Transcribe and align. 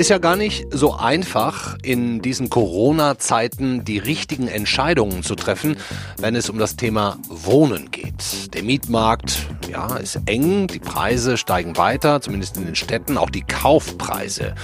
Ist 0.00 0.08
ja 0.08 0.16
gar 0.16 0.36
nicht 0.36 0.66
so 0.70 0.94
einfach, 0.94 1.76
in 1.82 2.22
diesen 2.22 2.48
Corona-Zeiten 2.48 3.84
die 3.84 3.98
richtigen 3.98 4.48
Entscheidungen 4.48 5.22
zu 5.22 5.34
treffen, 5.34 5.76
wenn 6.16 6.34
es 6.34 6.48
um 6.48 6.58
das 6.58 6.76
Thema 6.76 7.18
Wohnen 7.28 7.90
geht. 7.90 8.54
Der 8.54 8.62
Mietmarkt, 8.62 9.46
ja, 9.70 9.96
ist 9.96 10.18
eng, 10.24 10.68
die 10.68 10.78
Preise 10.78 11.36
steigen 11.36 11.76
weiter, 11.76 12.22
zumindest 12.22 12.56
in 12.56 12.64
den 12.64 12.76
Städten, 12.76 13.18
auch 13.18 13.28
die 13.28 13.42
Kaufpreise. 13.42 14.54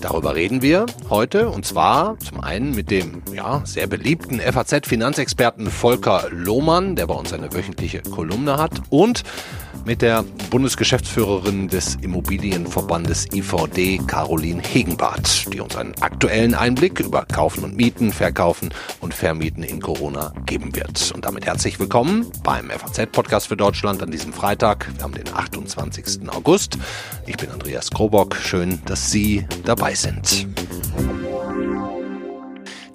Darüber 0.00 0.34
reden 0.34 0.62
wir 0.62 0.86
heute 1.10 1.50
und 1.50 1.66
zwar 1.66 2.18
zum 2.20 2.40
einen 2.40 2.74
mit 2.74 2.90
dem, 2.90 3.20
ja, 3.34 3.60
sehr 3.66 3.88
beliebten 3.88 4.40
FAZ-Finanzexperten 4.40 5.70
Volker 5.70 6.28
Lohmann, 6.30 6.96
der 6.96 7.08
bei 7.08 7.14
uns 7.14 7.34
eine 7.34 7.52
wöchentliche 7.52 8.00
Kolumne 8.00 8.56
hat 8.56 8.80
und 8.88 9.22
mit 9.88 10.02
der 10.02 10.22
Bundesgeschäftsführerin 10.50 11.68
des 11.68 11.94
Immobilienverbandes 12.02 13.26
IVD, 13.32 13.96
Caroline 14.06 14.60
Hegenbart, 14.60 15.50
die 15.50 15.60
uns 15.60 15.76
einen 15.76 15.94
aktuellen 16.02 16.54
Einblick 16.54 17.00
über 17.00 17.24
Kaufen 17.24 17.64
und 17.64 17.74
Mieten, 17.74 18.12
Verkaufen 18.12 18.68
und 19.00 19.14
Vermieten 19.14 19.62
in 19.62 19.80
Corona 19.80 20.34
geben 20.44 20.76
wird. 20.76 21.10
Und 21.14 21.24
damit 21.24 21.46
herzlich 21.46 21.80
willkommen 21.80 22.30
beim 22.44 22.68
FAZ-Podcast 22.68 23.48
für 23.48 23.56
Deutschland 23.56 24.02
an 24.02 24.10
diesem 24.10 24.34
Freitag. 24.34 24.90
Wir 24.94 25.04
haben 25.04 25.14
den 25.14 25.34
28. 25.34 26.28
August. 26.28 26.76
Ich 27.24 27.38
bin 27.38 27.50
Andreas 27.50 27.90
Krobock. 27.90 28.36
Schön, 28.36 28.82
dass 28.84 29.10
Sie 29.10 29.46
dabei 29.64 29.94
sind. 29.94 30.46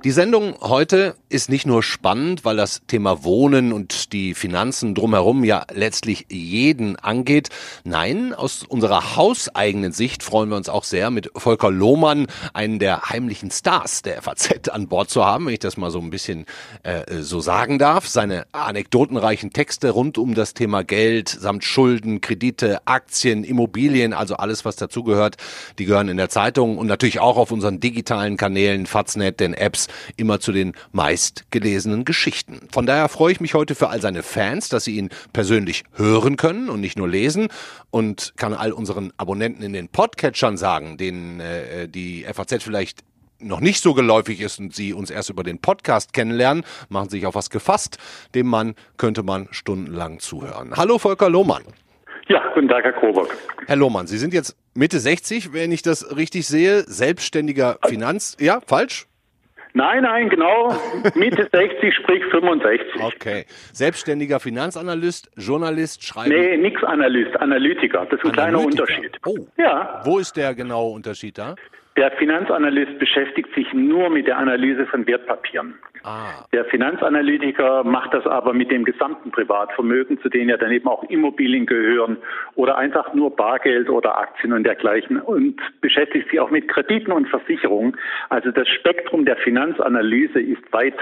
Die 0.04 0.12
Sendung 0.12 0.56
heute 0.60 1.16
ist 1.30 1.50
nicht 1.50 1.66
nur 1.66 1.82
spannend, 1.82 2.44
weil 2.44 2.58
das 2.58 2.82
Thema 2.88 3.24
Wohnen 3.24 3.72
und 3.72 4.12
die 4.12 4.34
Finanzen 4.34 4.96
drumherum 4.96 5.46
ja 5.46 5.66
letztlich 5.72 6.26
jeden 6.30 6.98
angeht. 6.98 7.48
Nein, 7.86 8.34
aus 8.34 8.64
unserer 8.68 9.16
hauseigenen 9.16 9.94
Sicht 9.94 10.22
freuen 10.22 10.50
wir 10.50 10.58
uns 10.58 10.68
auch 10.68 10.84
sehr, 10.84 11.10
mit 11.10 11.32
Volker 11.38 11.72
Lohmann 11.72 12.28
einen 12.52 12.80
der 12.80 13.04
heimlichen 13.04 13.50
Stars 13.50 14.02
der 14.02 14.22
FAZ 14.22 14.68
an 14.68 14.90
Bord 14.90 15.10
zu 15.10 15.24
haben, 15.24 15.46
wenn 15.46 15.54
ich 15.54 15.60
das 15.60 15.78
mal 15.78 15.90
so 15.90 16.00
ein 16.00 16.10
bisschen 16.10 16.48
äh, 16.84 17.22
so 17.22 17.40
sagen 17.40 17.80
darf. 17.80 18.06
Seine 18.06 18.46
anekdotenreichen 18.52 19.54
Texte 19.54 19.92
rund 19.92 20.18
um 20.18 20.34
das 20.34 20.54
Thema 20.54 20.84
Geld 20.84 21.30
samt 21.30 21.64
Schulden, 21.64 22.20
Kredite, 22.20 22.86
Aktien, 22.86 23.46
Immobilien, 23.46 24.12
also 24.12 24.36
alles, 24.36 24.66
was 24.66 24.76
dazugehört, 24.76 25.38
die 25.80 25.86
gehören 25.86 26.10
in 26.10 26.18
der 26.18 26.28
Zeitung 26.28 26.78
und 26.78 26.88
natürlich 26.88 27.22
auch 27.22 27.38
auf 27.38 27.54
unseren 27.54 27.80
digitalen 27.80 28.36
Kanälen, 28.36 28.86
Faznet, 28.86 29.40
den 29.40 29.54
Apps 29.54 29.88
immer 30.18 30.40
zu 30.40 30.52
den 30.52 30.74
meistgelesenen 30.92 32.06
Geschichten. 32.06 32.68
Von 32.72 32.86
daher 32.86 33.10
freue 33.10 33.32
ich 33.32 33.42
mich 33.42 33.54
heute 33.54 33.76
für 33.76 33.90
all 33.90 34.02
seine 34.02 34.24
Fans, 34.24 34.70
dass 34.70 34.84
sie 34.84 34.98
ihn 34.98 35.10
persönlich 35.34 35.84
hören 35.94 36.38
können 36.38 36.70
und 36.70 36.80
nicht 36.80 36.98
nur 36.98 37.08
lesen 37.08 37.48
und 37.92 38.34
kann 38.38 38.54
all 38.54 38.72
unseren 38.72 39.12
Abonnenten 39.18 39.64
in 39.64 39.74
den 39.74 39.90
Podcatchern 39.90 40.58
sagen, 40.58 40.98
denen 40.98 41.40
äh, 41.40 41.88
die 41.88 42.26
FAZ 42.32 42.64
vielleicht 42.64 43.02
noch 43.44 43.60
nicht 43.60 43.82
so 43.82 43.94
geläufig 43.94 44.42
ist 44.42 44.60
und 44.60 44.74
Sie 44.74 44.94
uns 44.94 45.10
erst 45.10 45.30
über 45.30 45.44
den 45.44 45.60
Podcast 45.60 46.14
kennenlernen, 46.14 46.64
machen 46.90 47.10
sich 47.10 47.26
auf 47.26 47.36
was 47.36 47.50
gefasst. 47.50 47.98
Dem 48.36 48.48
Mann 48.48 48.76
könnte 48.98 49.24
man 49.24 49.48
stundenlang 49.52 50.20
zuhören. 50.20 50.72
Hallo 50.76 50.98
Volker 50.98 51.30
Lohmann. 51.30 51.64
Ja, 52.28 52.42
guten 52.54 52.70
Tag, 52.70 52.86
Herr 52.86 52.94
Krobock. 52.94 53.36
Herr 53.68 53.76
Lohmann, 53.76 54.08
Sie 54.08 54.18
sind 54.18 54.34
jetzt 54.34 54.56
Mitte 54.74 55.00
60, 55.00 55.52
wenn 55.54 55.72
ich 55.72 55.82
das 55.82 56.16
richtig 56.16 56.48
sehe, 56.48 56.84
selbstständiger 56.84 57.78
Finanz... 57.86 58.38
Ja, 58.40 58.62
falsch? 58.66 59.08
Nein, 59.74 60.04
nein, 60.04 60.30
genau. 60.30 60.76
Mitte 61.16 61.50
60, 61.52 61.96
sprich 61.96 62.24
65. 62.32 63.02
Okay. 63.02 63.46
Selbstständiger 63.72 64.40
Finanzanalyst, 64.40 65.32
Journalist, 65.36 66.04
Schreiber. 66.04 66.30
Nee, 66.36 66.58
nix 66.58 66.84
Analyst, 66.84 67.36
Analytiker. 67.40 68.06
Das 68.10 68.20
ist 68.24 68.26
ein 68.38 68.40
Analytiker. 68.56 68.86
kleiner 68.86 69.00
Unterschied. 69.04 69.18
Oh. 69.26 69.48
Ja. 69.58 70.02
Wo 70.06 70.20
ist 70.20 70.38
der 70.38 70.54
genaue 70.54 70.92
Unterschied 70.92 71.38
da? 71.38 71.56
Der 71.96 72.12
Finanzanalyst 72.14 72.98
beschäftigt 72.98 73.54
sich 73.54 73.72
nur 73.72 74.10
mit 74.10 74.26
der 74.26 74.38
Analyse 74.38 74.88
von 74.88 75.06
Wertpapieren. 75.06 75.76
Ah. 76.04 76.44
Der 76.52 76.66
Finanzanalytiker 76.66 77.84
macht 77.84 78.14
das 78.14 78.26
aber 78.26 78.54
mit 78.54 78.72
dem 78.72 78.84
gesamten 78.84 79.30
Privatvermögen, 79.30 80.20
zu 80.22 80.30
denen 80.30 80.50
ja 80.50 80.58
dann 80.58 80.72
eben 80.72 80.88
auch 80.88 81.04
Immobilien 81.04 81.68
gehören 81.68 82.18
oder 82.56 82.78
einfach 82.78 83.14
nur 83.14 83.36
Bargeld 83.36 83.90
oder 83.90 84.18
Aktien 84.18 84.54
und 84.54 84.64
dergleichen 84.64 85.20
und 85.20 85.62
beschäftigt 85.82 86.30
sich 86.30 86.40
auch 86.40 86.50
mit 86.50 86.68
Krediten 86.68 87.12
und 87.12 87.30
Versicherungen. 87.30 87.96
Also 88.30 88.52
das 88.52 88.68
Spektrum 88.68 89.26
der 89.26 89.38
Finanzanalyse 89.38 90.42
ist 90.42 90.74
weit 90.74 90.96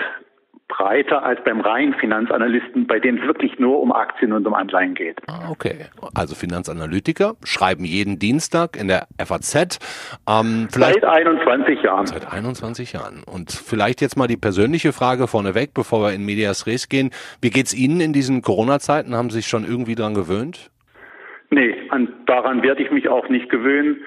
breiter 0.71 1.23
als 1.23 1.43
beim 1.43 1.59
reinen 1.59 1.93
Finanzanalysten, 1.95 2.87
bei 2.87 2.99
dem 2.99 3.17
es 3.17 3.23
wirklich 3.27 3.59
nur 3.59 3.79
um 3.81 3.91
Aktien 3.91 4.31
und 4.31 4.47
um 4.47 4.53
Anleihen 4.53 4.95
geht. 4.95 5.17
Ah, 5.27 5.49
okay. 5.51 5.85
Also 6.15 6.33
Finanzanalytiker 6.33 7.35
schreiben 7.43 7.83
jeden 7.83 8.19
Dienstag 8.19 8.79
in 8.79 8.87
der 8.87 9.07
FAZ. 9.23 9.79
Ähm, 10.27 10.67
Seit 10.69 11.03
21 11.03 11.83
Jahren. 11.83 12.07
Seit 12.07 12.31
21 12.31 12.93
Jahren. 12.93 13.23
Und 13.23 13.51
vielleicht 13.51 14.01
jetzt 14.01 14.17
mal 14.17 14.27
die 14.27 14.37
persönliche 14.37 14.93
Frage 14.93 15.27
vorneweg, 15.27 15.73
bevor 15.73 16.01
wir 16.01 16.13
in 16.13 16.25
Medias 16.25 16.65
Res 16.65 16.87
gehen. 16.87 17.11
Wie 17.41 17.49
geht's 17.49 17.73
Ihnen 17.73 17.99
in 17.99 18.13
diesen 18.13 18.41
Corona-Zeiten? 18.41 19.13
Haben 19.13 19.29
Sie 19.29 19.37
sich 19.37 19.47
schon 19.47 19.65
irgendwie 19.65 19.95
dran 19.95 20.13
gewöhnt? 20.13 20.71
Nee, 21.49 21.75
an, 21.89 22.13
daran 22.25 22.63
werde 22.63 22.81
ich 22.81 22.91
mich 22.91 23.09
auch 23.09 23.27
nicht 23.27 23.49
gewöhnen. 23.49 23.97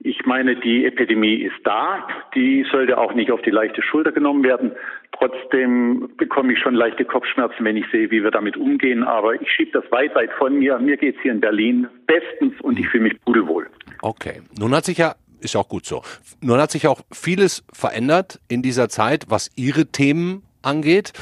Ich 0.00 0.24
meine, 0.26 0.56
die 0.56 0.86
Epidemie 0.86 1.36
ist 1.36 1.56
da. 1.64 2.06
Die 2.34 2.66
sollte 2.70 2.98
auch 2.98 3.14
nicht 3.14 3.30
auf 3.30 3.42
die 3.42 3.50
leichte 3.50 3.82
Schulter 3.82 4.12
genommen 4.12 4.44
werden. 4.44 4.72
Trotzdem 5.18 6.10
bekomme 6.16 6.52
ich 6.52 6.58
schon 6.58 6.74
leichte 6.74 7.04
Kopfschmerzen, 7.04 7.64
wenn 7.64 7.76
ich 7.76 7.86
sehe, 7.90 8.10
wie 8.10 8.22
wir 8.22 8.30
damit 8.30 8.56
umgehen. 8.56 9.04
Aber 9.04 9.40
ich 9.40 9.50
schiebe 9.50 9.70
das 9.72 9.90
weit, 9.90 10.14
weit 10.14 10.30
von 10.38 10.58
mir. 10.58 10.78
Mir 10.78 10.96
geht's 10.96 11.18
hier 11.22 11.32
in 11.32 11.40
Berlin 11.40 11.88
bestens 12.06 12.60
und 12.60 12.78
ich 12.78 12.88
fühle 12.88 13.04
mich 13.04 13.20
pudelwohl. 13.24 13.66
Okay. 14.02 14.42
Nun 14.58 14.74
hat 14.74 14.84
sich 14.84 14.98
ja 14.98 15.14
ist 15.40 15.56
auch 15.56 15.68
gut 15.68 15.86
so. 15.86 16.02
Nun 16.40 16.58
hat 16.58 16.70
sich 16.70 16.86
auch 16.86 17.00
vieles 17.12 17.64
verändert 17.72 18.40
in 18.48 18.62
dieser 18.62 18.88
Zeit, 18.88 19.26
was 19.28 19.50
Ihre 19.54 19.86
Themen 19.86 20.42
angeht. 20.62 21.12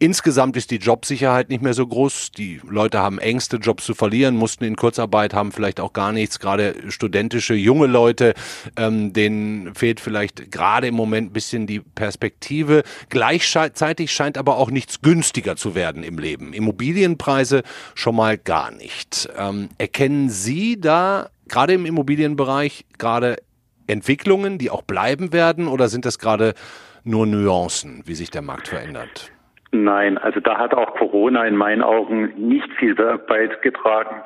Insgesamt 0.00 0.56
ist 0.56 0.70
die 0.70 0.76
Jobsicherheit 0.76 1.48
nicht 1.48 1.60
mehr 1.60 1.74
so 1.74 1.84
groß. 1.84 2.30
Die 2.30 2.60
Leute 2.68 3.00
haben 3.00 3.18
Ängste, 3.18 3.56
Jobs 3.56 3.84
zu 3.84 3.94
verlieren, 3.94 4.36
mussten 4.36 4.62
in 4.62 4.76
Kurzarbeit, 4.76 5.34
haben 5.34 5.50
vielleicht 5.50 5.80
auch 5.80 5.92
gar 5.92 6.12
nichts. 6.12 6.38
Gerade 6.38 6.76
studentische, 6.88 7.54
junge 7.54 7.88
Leute, 7.88 8.34
ähm, 8.76 9.12
denen 9.12 9.74
fehlt 9.74 9.98
vielleicht 9.98 10.52
gerade 10.52 10.86
im 10.86 10.94
Moment 10.94 11.30
ein 11.30 11.32
bisschen 11.32 11.66
die 11.66 11.80
Perspektive. 11.80 12.84
Gleichzeitig 13.08 14.12
scheint 14.12 14.38
aber 14.38 14.58
auch 14.58 14.70
nichts 14.70 15.02
günstiger 15.02 15.56
zu 15.56 15.74
werden 15.74 16.04
im 16.04 16.20
Leben. 16.20 16.52
Immobilienpreise 16.52 17.64
schon 17.96 18.14
mal 18.14 18.38
gar 18.38 18.70
nicht. 18.70 19.28
Ähm, 19.36 19.68
erkennen 19.78 20.30
Sie 20.30 20.80
da 20.80 21.30
gerade 21.48 21.72
im 21.72 21.86
Immobilienbereich 21.86 22.84
gerade 22.98 23.36
Entwicklungen, 23.88 24.58
die 24.58 24.70
auch 24.70 24.82
bleiben 24.82 25.32
werden, 25.32 25.66
oder 25.66 25.88
sind 25.88 26.04
das 26.04 26.20
gerade 26.20 26.54
nur 27.02 27.26
Nuancen, 27.26 28.02
wie 28.04 28.14
sich 28.14 28.30
der 28.30 28.42
Markt 28.42 28.68
verändert? 28.68 29.32
Nein, 29.70 30.16
also 30.16 30.40
da 30.40 30.58
hat 30.58 30.74
auch 30.74 30.94
Corona 30.94 31.44
in 31.44 31.56
meinen 31.56 31.82
Augen 31.82 32.32
nicht 32.36 32.72
viel 32.74 32.94
beigetragen. 32.94 34.22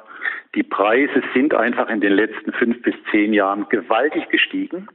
Die 0.55 0.63
Preise 0.63 1.23
sind 1.35 1.55
einfach 1.55 1.89
in 1.89 2.01
den 2.01 2.13
letzten 2.13 2.53
fünf 2.53 2.81
bis 2.83 2.95
zehn 3.11 3.33
Jahren 3.33 3.67
gewaltig 3.69 4.29
gestiegen. 4.29 4.87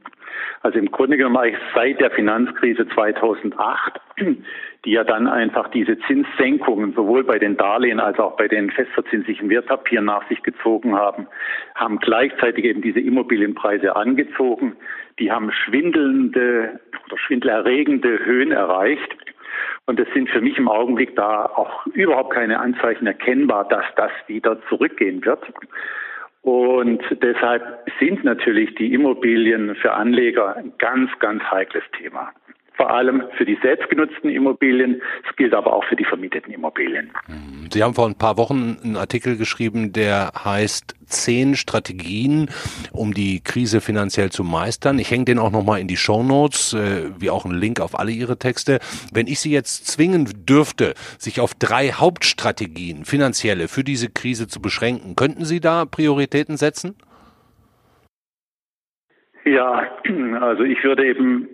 Also 0.62 0.78
im 0.78 0.90
Grunde 0.90 1.16
genommen 1.16 1.56
seit 1.74 2.00
der 2.00 2.10
Finanzkrise 2.10 2.88
2008, 2.88 4.00
die 4.84 4.90
ja 4.90 5.04
dann 5.04 5.26
einfach 5.26 5.68
diese 5.68 5.98
Zinssenkungen 6.00 6.94
sowohl 6.94 7.24
bei 7.24 7.38
den 7.38 7.56
Darlehen 7.56 8.00
als 8.00 8.18
auch 8.18 8.36
bei 8.36 8.48
den 8.48 8.70
festverzinslichen 8.70 9.50
Wertpapieren 9.50 10.06
nach 10.06 10.26
sich 10.28 10.42
gezogen 10.42 10.96
haben, 10.96 11.26
haben 11.74 11.98
gleichzeitig 11.98 12.64
eben 12.64 12.82
diese 12.82 13.00
Immobilienpreise 13.00 13.96
angezogen. 13.96 14.76
Die 15.18 15.30
haben 15.30 15.50
schwindelnde 15.52 16.80
oder 17.06 17.18
schwindelerregende 17.18 18.24
Höhen 18.24 18.52
erreicht. 18.52 19.16
Und 19.88 19.98
es 19.98 20.06
sind 20.12 20.28
für 20.28 20.42
mich 20.42 20.58
im 20.58 20.68
Augenblick 20.68 21.16
da 21.16 21.46
auch 21.46 21.86
überhaupt 21.86 22.34
keine 22.34 22.60
Anzeichen 22.60 23.06
erkennbar, 23.06 23.66
dass 23.66 23.86
das 23.96 24.10
wieder 24.26 24.60
zurückgehen 24.68 25.24
wird. 25.24 25.42
Und 26.42 27.02
deshalb 27.22 27.90
sind 27.98 28.22
natürlich 28.22 28.74
die 28.74 28.92
Immobilien 28.92 29.74
für 29.76 29.94
Anleger 29.94 30.56
ein 30.56 30.74
ganz, 30.76 31.10
ganz 31.20 31.42
heikles 31.44 31.84
Thema 31.96 32.30
vor 32.78 32.90
allem 32.90 33.24
für 33.36 33.44
die 33.44 33.58
selbstgenutzten 33.60 34.30
Immobilien. 34.30 35.02
Es 35.28 35.36
gilt 35.36 35.52
aber 35.52 35.72
auch 35.72 35.84
für 35.84 35.96
die 35.96 36.04
vermieteten 36.04 36.52
Immobilien. 36.52 37.10
Sie 37.70 37.82
haben 37.82 37.92
vor 37.92 38.06
ein 38.06 38.14
paar 38.14 38.38
Wochen 38.38 38.78
einen 38.82 38.96
Artikel 38.96 39.36
geschrieben, 39.36 39.92
der 39.92 40.30
heißt 40.44 40.94
zehn 41.04 41.56
Strategien, 41.56 42.48
um 42.92 43.12
die 43.12 43.42
Krise 43.42 43.80
finanziell 43.80 44.30
zu 44.30 44.44
meistern. 44.44 44.98
Ich 44.98 45.10
hänge 45.10 45.24
den 45.24 45.38
auch 45.38 45.50
nochmal 45.50 45.80
in 45.80 45.88
die 45.88 45.96
Show 45.96 46.22
Notes, 46.22 46.72
äh, 46.72 47.10
wie 47.18 47.30
auch 47.30 47.44
einen 47.44 47.58
Link 47.58 47.80
auf 47.80 47.98
alle 47.98 48.12
Ihre 48.12 48.38
Texte. 48.38 48.78
Wenn 49.12 49.26
ich 49.26 49.40
Sie 49.40 49.50
jetzt 49.50 49.88
zwingen 49.88 50.28
dürfte, 50.46 50.94
sich 51.18 51.40
auf 51.40 51.54
drei 51.54 51.90
Hauptstrategien, 51.90 53.04
finanzielle, 53.04 53.66
für 53.66 53.82
diese 53.82 54.08
Krise 54.08 54.46
zu 54.46 54.62
beschränken, 54.62 55.16
könnten 55.16 55.44
Sie 55.44 55.60
da 55.60 55.84
Prioritäten 55.84 56.56
setzen? 56.56 56.94
Ja, 59.44 59.82
also 60.40 60.62
ich 60.62 60.84
würde 60.84 61.06
eben 61.06 61.48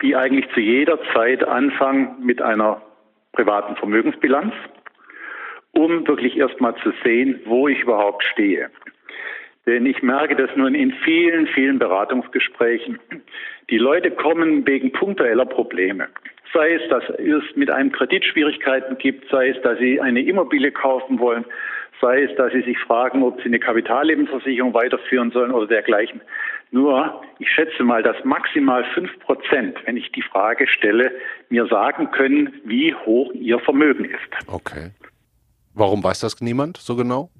wie 0.00 0.16
eigentlich 0.16 0.48
zu 0.54 0.60
jeder 0.60 0.98
Zeit 1.12 1.46
anfangen 1.46 2.16
mit 2.20 2.40
einer 2.40 2.82
privaten 3.32 3.76
Vermögensbilanz 3.76 4.54
um 5.78 6.06
wirklich 6.06 6.36
erstmal 6.36 6.74
zu 6.76 6.92
sehen, 7.04 7.40
wo 7.44 7.68
ich 7.68 7.80
überhaupt 7.80 8.24
stehe. 8.24 8.70
Denn 9.66 9.86
ich 9.86 10.02
merke 10.02 10.34
das 10.34 10.50
nun 10.56 10.74
in 10.74 10.92
vielen, 11.04 11.46
vielen 11.48 11.78
Beratungsgesprächen. 11.78 12.98
Die 13.70 13.78
Leute 13.78 14.10
kommen 14.10 14.66
wegen 14.66 14.92
punktueller 14.92 15.44
Probleme. 15.44 16.08
Sei 16.54 16.72
es, 16.72 16.88
dass 16.88 17.04
es 17.18 17.44
mit 17.54 17.70
einem 17.70 17.92
Kredit 17.92 18.24
Schwierigkeiten 18.24 18.96
gibt, 18.96 19.28
sei 19.30 19.50
es, 19.50 19.60
dass 19.60 19.78
sie 19.78 20.00
eine 20.00 20.22
Immobilie 20.22 20.72
kaufen 20.72 21.18
wollen, 21.18 21.44
sei 22.00 22.22
es, 22.22 22.34
dass 22.36 22.52
sie 22.52 22.62
sich 22.62 22.78
fragen, 22.78 23.22
ob 23.22 23.38
sie 23.38 23.46
eine 23.46 23.58
Kapitallebensversicherung 23.58 24.74
weiterführen 24.74 25.30
sollen 25.30 25.52
oder 25.52 25.66
dergleichen. 25.66 26.20
Nur, 26.70 27.22
ich 27.38 27.48
schätze 27.50 27.82
mal, 27.82 28.02
dass 28.02 28.16
maximal 28.24 28.84
fünf 28.94 29.10
Prozent, 29.20 29.78
wenn 29.86 29.96
ich 29.96 30.12
die 30.12 30.22
Frage 30.22 30.66
stelle, 30.68 31.12
mir 31.48 31.66
sagen 31.66 32.10
können, 32.10 32.52
wie 32.64 32.94
hoch 32.94 33.32
ihr 33.32 33.58
Vermögen 33.60 34.04
ist. 34.04 34.48
Okay. 34.48 34.90
Warum 35.74 36.02
weiß 36.02 36.20
das 36.20 36.40
niemand 36.40 36.76
so 36.76 36.96
genau? 36.96 37.30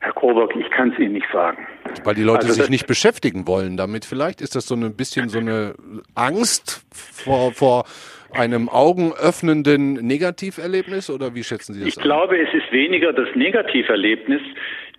Herr 0.00 0.12
Kroberg, 0.12 0.54
ich 0.56 0.70
kann 0.70 0.92
es 0.92 0.98
Ihnen 0.98 1.14
nicht 1.14 1.26
sagen. 1.32 1.66
Weil 2.04 2.14
die 2.14 2.22
Leute 2.22 2.46
also 2.46 2.60
sich 2.60 2.70
nicht 2.70 2.86
beschäftigen 2.86 3.46
wollen 3.48 3.76
damit 3.76 4.04
vielleicht? 4.04 4.40
Ist 4.40 4.54
das 4.54 4.66
so 4.66 4.76
ein 4.76 4.96
bisschen 4.96 5.28
so 5.28 5.38
eine 5.38 5.74
Angst 6.14 6.84
vor, 6.92 7.52
vor 7.52 7.84
einem 8.32 8.68
augenöffnenden 8.68 9.94
Negativerlebnis 9.94 11.10
oder 11.10 11.34
wie 11.34 11.42
schätzen 11.42 11.74
Sie 11.74 11.80
das 11.80 11.88
Ich 11.88 11.98
an? 11.98 12.04
glaube, 12.04 12.38
es 12.38 12.52
ist 12.54 12.70
weniger 12.70 13.12
das 13.12 13.28
Negativerlebnis. 13.34 14.42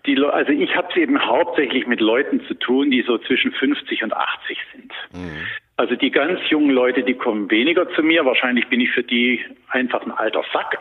Die, 0.06 0.18
also 0.18 0.52
ich 0.52 0.76
habe 0.76 0.88
es 0.92 0.98
eben 0.98 1.20
hauptsächlich 1.20 1.86
mit 1.86 2.00
Leuten 2.02 2.42
zu 2.48 2.54
tun, 2.56 2.90
die 2.90 3.04
so 3.06 3.18
zwischen 3.20 3.52
50 3.52 4.04
und 4.04 4.14
80 4.14 4.58
sind. 4.74 4.92
Mhm. 5.14 5.46
Also 5.80 5.96
die 5.96 6.12
ganz 6.12 6.42
jungen 6.50 6.72
Leute, 6.72 7.04
die 7.04 7.14
kommen 7.14 7.50
weniger 7.50 7.90
zu 7.92 8.04
mir. 8.04 8.26
Wahrscheinlich 8.26 8.68
bin 8.68 8.82
ich 8.82 8.92
für 8.92 9.02
die 9.02 9.40
einfach 9.70 10.06
ein 10.06 10.12
alter 10.12 10.44
Sack. 10.52 10.78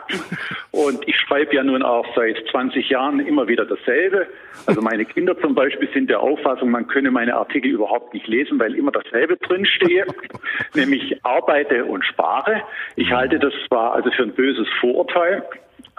Und 0.71 1.07
ich 1.07 1.15
schreibe 1.15 1.55
ja 1.55 1.63
nun 1.63 1.83
auch 1.83 2.05
seit 2.17 2.35
20 2.51 2.89
Jahren 2.89 3.21
immer 3.21 3.47
wieder 3.47 3.63
dasselbe. 3.63 4.27
Also 4.65 4.81
meine 4.81 5.05
Kinder 5.05 5.39
zum 5.39 5.55
Beispiel 5.55 5.87
sind 5.93 6.09
der 6.09 6.19
Auffassung, 6.19 6.69
man 6.69 6.87
könne 6.87 7.11
meine 7.11 7.35
Artikel 7.35 7.71
überhaupt 7.71 8.13
nicht 8.13 8.27
lesen, 8.27 8.59
weil 8.59 8.75
immer 8.75 8.91
dasselbe 8.91 9.37
drinstehe, 9.37 10.05
nämlich 10.75 11.23
arbeite 11.23 11.85
und 11.85 12.03
spare. 12.03 12.61
Ich 12.97 13.09
halte 13.13 13.39
das 13.39 13.53
zwar 13.69 13.93
also 13.93 14.11
für 14.11 14.23
ein 14.23 14.33
böses 14.33 14.67
Vorurteil, 14.81 15.45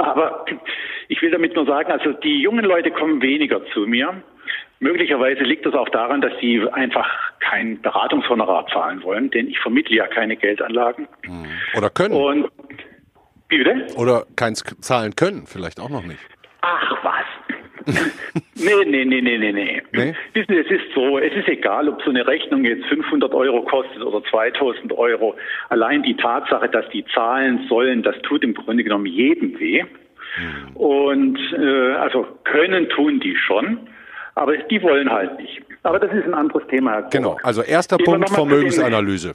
aber 0.01 0.45
ich 1.09 1.21
will 1.23 1.31
damit 1.31 1.55
nur 1.55 1.67
sagen, 1.67 1.91
also 1.91 2.13
die 2.13 2.41
jungen 2.41 2.65
Leute 2.65 2.91
kommen 2.91 3.23
weniger 3.23 3.65
zu 3.73 3.81
mir. 3.81 4.23
Möglicherweise 4.81 5.43
liegt 5.43 5.67
das 5.67 5.75
auch 5.75 5.89
daran, 5.91 6.23
dass 6.23 6.33
sie 6.41 6.63
einfach 6.73 7.07
kein 7.41 7.83
Beratungshonorar 7.83 8.67
zahlen 8.69 9.03
wollen, 9.03 9.31
denn 9.31 9.49
ich 9.49 9.59
vermittle 9.59 9.97
ja 9.97 10.07
keine 10.07 10.37
Geldanlagen. 10.37 11.07
Oder 11.77 11.91
können. 11.91 12.15
Und, 12.15 12.49
wie 13.51 13.59
bitte? 13.59 13.87
Oder 13.97 14.25
keins 14.37 14.65
zahlen 14.81 15.15
können, 15.17 15.47
vielleicht 15.47 15.81
auch 15.81 15.91
noch 15.91 16.05
nicht. 16.05 16.21
Nee, 18.63 18.85
nee, 18.87 19.05
nee, 19.05 19.21
nee, 19.23 19.39
nee, 19.39 19.53
nee. 19.53 19.83
nee? 19.93 20.15
Wissen 20.35 20.55
Sie, 20.55 20.59
es 20.59 20.71
ist 20.71 20.95
so, 20.95 21.19
es 21.19 21.33
ist 21.35 21.49
egal, 21.49 21.89
ob 21.89 22.03
so 22.03 22.11
eine 22.11 22.27
Rechnung 22.27 22.65
jetzt 22.65 22.85
500 22.87 23.33
Euro 23.33 23.63
kostet 23.63 24.03
oder 24.03 24.23
2000 24.31 24.93
Euro. 24.93 25.35
Allein 25.71 26.03
die 26.03 26.17
Tatsache, 26.17 26.69
dass 26.69 26.89
die 26.91 27.05
zahlen 27.15 27.67
sollen, 27.69 28.03
das 28.03 28.17
tut 28.23 28.45
im 28.45 28.55
Grunde 28.55 28.85
genommen 28.85 29.07
jedem 29.07 29.59
weh. 29.59 29.83
Hm. 30.35 30.77
Und 30.77 31.39
äh, 31.59 31.93
also 31.95 32.27
können 32.45 32.89
tun 32.91 33.21
die 33.21 33.37
schon. 33.37 33.79
Aber 34.35 34.57
die 34.57 34.83
wollen 34.83 35.11
halt 35.11 35.39
nicht. 35.39 35.63
Aber 35.83 35.99
das 35.99 36.13
ist 36.13 36.25
ein 36.25 36.35
anderes 36.35 36.67
Thema. 36.69 37.01
Genau, 37.11 37.37
also 37.43 37.63
erster 37.63 37.97
Gehen 37.97 38.07
Punkt 38.07 38.31
Vermögensanalyse. 38.31 39.35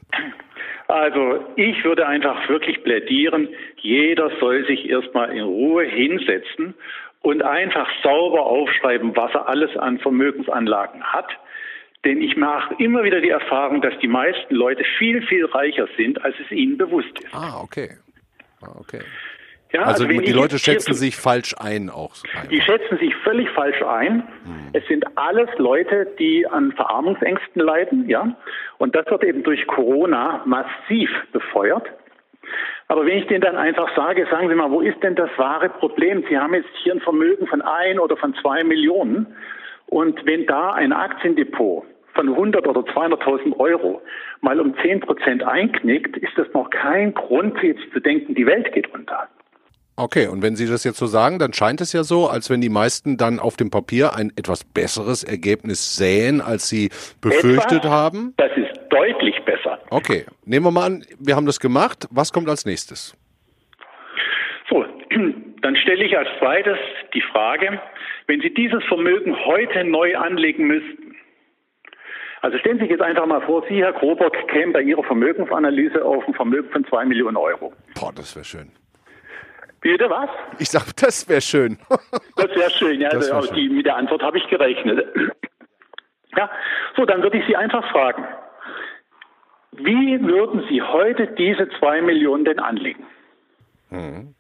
Also 0.88 1.44
ich 1.56 1.83
würde 1.83 2.07
einfach 2.07 2.48
wirklich 2.48 2.83
plädieren, 2.83 3.50
jeder 3.77 4.30
soll 4.39 4.65
sich 4.68 4.88
erstmal 4.88 5.31
in 5.31 5.44
Ruhe 5.44 5.83
hinsetzen 5.83 6.75
und 7.25 7.42
einfach 7.42 7.88
sauber 8.04 8.45
aufschreiben, 8.45 9.16
was 9.16 9.33
er 9.33 9.48
alles 9.48 9.75
an 9.77 9.98
Vermögensanlagen 9.98 11.04
hat. 11.04 11.27
Denn 12.04 12.22
ich 12.22 12.38
mache 12.38 12.75
immer 12.77 13.04
wieder 13.04 13.19
die 13.19 13.31
Erfahrung, 13.31 13.81
dass 13.81 13.98
die 14.00 14.07
meisten 14.07 14.54
Leute 14.54 14.83
viel, 15.00 15.24
viel 15.24 15.45
reicher 15.45 15.88
sind, 15.98 16.24
als 16.24 16.36
es 16.39 16.51
ihnen 16.51 16.77
bewusst 16.77 17.19
ist. 17.19 17.33
Ah, 17.33 17.62
okay. 17.63 17.98
Ah, 18.62 18.75
okay. 18.80 19.00
Ja, 19.74 19.81
also, 19.81 20.06
also 20.06 20.22
die 20.22 20.31
Leute 20.31 20.60
schätzen 20.60 20.94
sich 20.94 21.16
falsch 21.16 21.56
ein 21.57 21.89
auch. 21.89 22.13
Die 22.51 22.62
schätzen 22.62 23.00
sich 23.00 23.16
völlig 23.24 23.50
falsch 23.50 23.81
ein. 23.81 24.22
Hm. 24.44 24.69
Es 24.74 24.86
sind 24.88 25.04
alles 25.18 25.50
Leute, 25.57 26.07
die 26.19 26.45
an 26.45 26.74
Verarmungsängsten 26.74 27.60
leiden, 27.60 28.07
ja. 28.07 28.38
Und 28.77 28.95
das 28.95 29.07
wird 29.07 29.24
eben 29.24 29.42
durch 29.42 29.66
Corona 29.66 30.44
massiv 30.45 31.10
befeuert. 31.31 31.88
Aber 32.88 33.06
wenn 33.06 33.18
ich 33.18 33.28
denen 33.28 33.42
dann 33.42 33.58
einfach 33.58 33.96
sage, 33.96 34.28
sagen 34.30 34.48
Sie 34.48 34.56
mal, 34.56 34.70
wo 34.70 34.82
ist 34.82 35.02
denn 35.02 35.16
das 35.16 35.30
wahre 35.38 35.70
Problem? 35.70 36.24
Sie 36.30 36.38
haben 36.38 36.54
jetzt 36.54 36.70
hier 36.84 36.94
ein 36.94 37.02
Vermögen 37.02 37.48
von 37.48 37.62
ein 37.62 38.00
oder 38.00 38.16
von 38.16 38.36
zwei 38.42 38.64
Millionen. 38.64 39.28
Und 39.88 40.24
wenn 40.26 40.46
da 40.46 40.72
ein 40.72 40.94
Aktiendepot 40.94 41.84
von 42.14 42.30
100 42.30 42.68
oder 42.68 42.82
200.000 42.82 43.60
Euro 43.60 44.02
mal 44.42 44.60
um 44.60 44.76
10 44.82 45.02
Prozent 45.02 45.44
einknickt, 45.44 46.18
ist 46.18 46.38
das 46.38 46.48
noch 46.54 46.70
kein 46.70 47.14
Grund, 47.14 47.62
jetzt 47.62 47.92
zu 47.92 48.00
denken, 48.00 48.36
die 48.36 48.46
Welt 48.46 48.72
geht 48.72 48.94
unter. 48.94 49.28
Okay, 49.98 50.28
und 50.28 50.42
wenn 50.42 50.58
Sie 50.58 50.68
das 50.68 50.84
jetzt 50.84 50.98
so 50.98 51.06
sagen, 51.06 51.40
dann 51.40 51.54
scheint 51.54 51.80
es 51.80 51.94
ja 51.94 52.04
so, 52.04 52.28
als 52.28 52.50
wenn 52.50 52.60
die 52.60 52.70
meisten 52.70 53.16
dann 53.16 53.40
auf 53.40 53.56
dem 53.56 53.72
Papier 53.72 54.14
ein 54.14 54.32
etwas 54.36 54.66
besseres 54.66 55.24
Ergebnis 55.24 55.96
sähen, 55.96 56.42
als 56.42 56.68
sie 56.68 56.90
befürchtet 57.22 57.86
Etwa, 57.86 57.90
haben. 57.92 58.34
Das 58.36 58.52
ist 58.58 58.75
deutlich 58.95 59.44
besser. 59.44 59.80
Okay, 59.89 60.25
nehmen 60.45 60.65
wir 60.65 60.71
mal 60.71 60.86
an, 60.86 61.06
wir 61.19 61.36
haben 61.36 61.45
das 61.45 61.59
gemacht. 61.59 62.07
Was 62.12 62.31
kommt 62.31 62.50
als 62.50 62.65
nächstes? 62.65 63.15
So, 64.69 64.86
dann 65.62 65.75
stelle 65.77 66.03
ich 66.03 66.18
als 66.18 66.30
zweites 66.39 66.77
die 67.13 67.21
Frage, 67.21 67.81
wenn 68.27 68.42
Sie 68.42 68.53
dieses 68.53 68.83
Vermögen 68.86 69.36
heute 69.45 69.83
neu 69.83 70.18
anlegen 70.18 70.68
müssten, 70.68 71.15
also 72.45 72.59
stellen 72.59 72.77
Sie 72.77 72.83
sich 72.83 72.92
jetzt 72.92 73.01
einfach 73.01 73.25
mal 73.25 73.42
vor, 73.42 73.63
Sie, 73.68 73.81
Herr 73.81 73.94
Krobock, 73.94 74.36
kämen 74.50 74.71
bei 74.71 74.83
Ihrer 74.83 75.03
Vermögensanalyse 75.03 76.06
auf 76.06 76.27
ein 76.27 76.36
Vermögen 76.36 76.69
von 76.69 76.86
zwei 76.86 77.03
Millionen 77.03 77.38
Euro. 77.38 77.74
Boah, 78.00 78.13
das 78.13 78.36
wäre 78.36 78.45
schön. 78.45 78.71
Bitte 79.81 80.07
was? 80.12 80.30
Ich 80.59 80.69
sag, 80.69 80.95
das 80.95 81.27
wäre 81.27 81.41
schön. 81.41 81.80
das 82.36 82.56
wäre 82.56 82.69
schön, 82.69 83.01
ja. 83.01 83.09
Also 83.09 83.41
schön. 83.41 83.56
Die, 83.56 83.69
mit 83.69 83.88
der 83.88 83.95
Antwort 83.95 84.21
habe 84.21 84.38
ich 84.38 84.48
gerechnet. 84.48 85.07
Ja, 86.38 86.50
so, 86.98 87.06
dann 87.06 87.24
würde 87.24 87.38
ich 87.38 87.45
Sie 87.48 87.56
einfach 87.56 87.89
fragen. 87.91 88.25
Wie 89.77 90.22
würden 90.22 90.63
Sie 90.69 90.81
heute 90.81 91.27
diese 91.27 91.69
zwei 91.80 92.01
Millionen 92.01 92.45
denn 92.45 92.60
anlegen? 92.60 93.04
Mhm. 93.89 94.36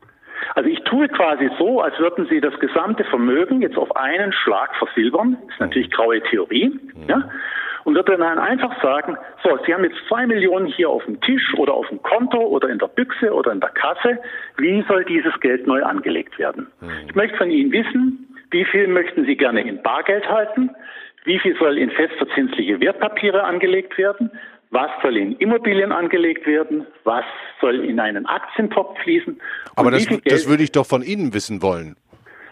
Also 0.53 0.69
ich 0.69 0.79
tue 0.83 1.07
quasi 1.09 1.49
so, 1.57 1.81
als 1.81 1.97
würden 1.99 2.27
Sie 2.29 2.39
das 2.39 2.57
gesamte 2.59 3.03
Vermögen 3.05 3.61
jetzt 3.61 3.77
auf 3.77 3.95
einen 3.95 4.31
Schlag 4.31 4.75
versilbern. 4.75 5.37
Das 5.41 5.53
ist 5.53 5.59
natürlich 5.59 5.91
graue 5.91 6.21
Theorie. 6.21 6.69
Mhm. 6.69 7.09
Ja? 7.09 7.29
und 7.85 7.93
würde 7.93 8.17
dann 8.17 8.39
einfach 8.39 8.81
sagen, 8.81 9.15
so, 9.43 9.57
Sie 9.65 9.73
haben 9.73 9.83
jetzt 9.83 9.97
zwei 10.07 10.25
Millionen 10.25 10.65
hier 10.65 10.89
auf 10.89 11.05
dem 11.05 11.21
Tisch 11.21 11.53
oder 11.55 11.73
auf 11.73 11.87
dem 11.87 12.01
Konto 12.01 12.39
oder 12.39 12.67
in 12.67 12.79
der 12.79 12.87
Büchse 12.87 13.31
oder 13.31 13.51
in 13.51 13.59
der 13.59 13.69
Kasse. 13.69 14.19
Wie 14.57 14.83
soll 14.87 15.05
dieses 15.05 15.39
Geld 15.39 15.65
neu 15.67 15.83
angelegt 15.83 16.37
werden? 16.37 16.67
Mhm. 16.81 16.89
Ich 17.07 17.15
möchte 17.15 17.37
von 17.37 17.51
Ihnen 17.51 17.71
wissen, 17.71 18.35
wie 18.51 18.65
viel 18.65 18.87
möchten 18.87 19.25
Sie 19.25 19.37
gerne 19.37 19.61
in 19.61 19.81
Bargeld 19.81 20.27
halten? 20.27 20.71
Wie 21.25 21.39
viel 21.39 21.55
soll 21.57 21.77
in 21.77 21.91
festverzinsliche 21.91 22.79
Wertpapiere 22.79 23.43
angelegt 23.43 23.97
werden? 23.97 24.31
Was 24.75 24.91
soll 25.01 25.15
in 25.15 25.37
Immobilien 25.37 25.93
angelegt 25.93 26.45
werden? 26.45 26.85
Was 27.05 27.23
soll 27.61 27.85
in 27.85 27.97
einen 27.97 28.25
Aktientopf 28.25 28.99
fließen? 29.03 29.39
Aber 29.77 29.89
das, 29.89 30.05
das 30.25 30.49
würde 30.49 30.63
ich 30.63 30.73
doch 30.73 30.85
von 30.85 31.01
Ihnen 31.01 31.33
wissen 31.33 31.61
wollen. 31.61 31.95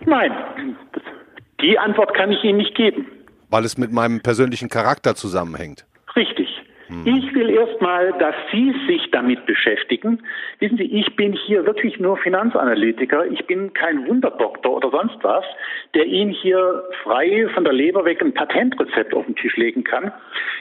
Nein, 0.06 0.32
die 1.60 1.78
Antwort 1.78 2.14
kann 2.14 2.32
ich 2.32 2.42
Ihnen 2.46 2.60
nicht 2.60 2.76
geben. 2.76 3.08
Weil 3.50 3.66
es 3.66 3.78
mit 3.78 3.92
meinem 3.92 4.22
persönlichen 4.22 4.70
Charakter 4.70 5.16
zusammenhängt. 5.16 5.86
Richtig. 6.16 6.48
Hm. 6.88 7.06
Ich 7.06 7.34
will 7.34 7.50
erstmal, 7.50 8.14
dass 8.20 8.36
Sie 8.52 8.74
sich 8.88 9.10
damit 9.12 9.46
beschäftigen. 9.46 10.22
Wissen 10.60 10.78
Sie, 10.78 10.84
ich 10.84 11.16
bin 11.16 11.34
hier 11.34 11.66
wirklich 11.66 12.00
nur 12.00 12.18
Finanzanalytiker. 12.18 13.26
Ich 13.28 13.46
bin 13.46 13.74
kein 13.74 14.08
Wunderdoktor 14.08 14.78
oder 14.78 14.92
sonst 14.92 15.18
was, 15.24 15.46
der 15.94 16.06
Ihnen 16.06 16.32
hier 16.32 16.84
frei 17.04 17.48
von 17.54 17.64
der 17.64 17.74
Leber 17.74 18.06
weg 18.06 18.22
ein 18.22 18.34
Patentrezept 18.34 19.14
auf 19.14 19.26
den 19.26 19.36
Tisch 19.36 19.56
legen 19.58 19.84
kann. 19.84 20.12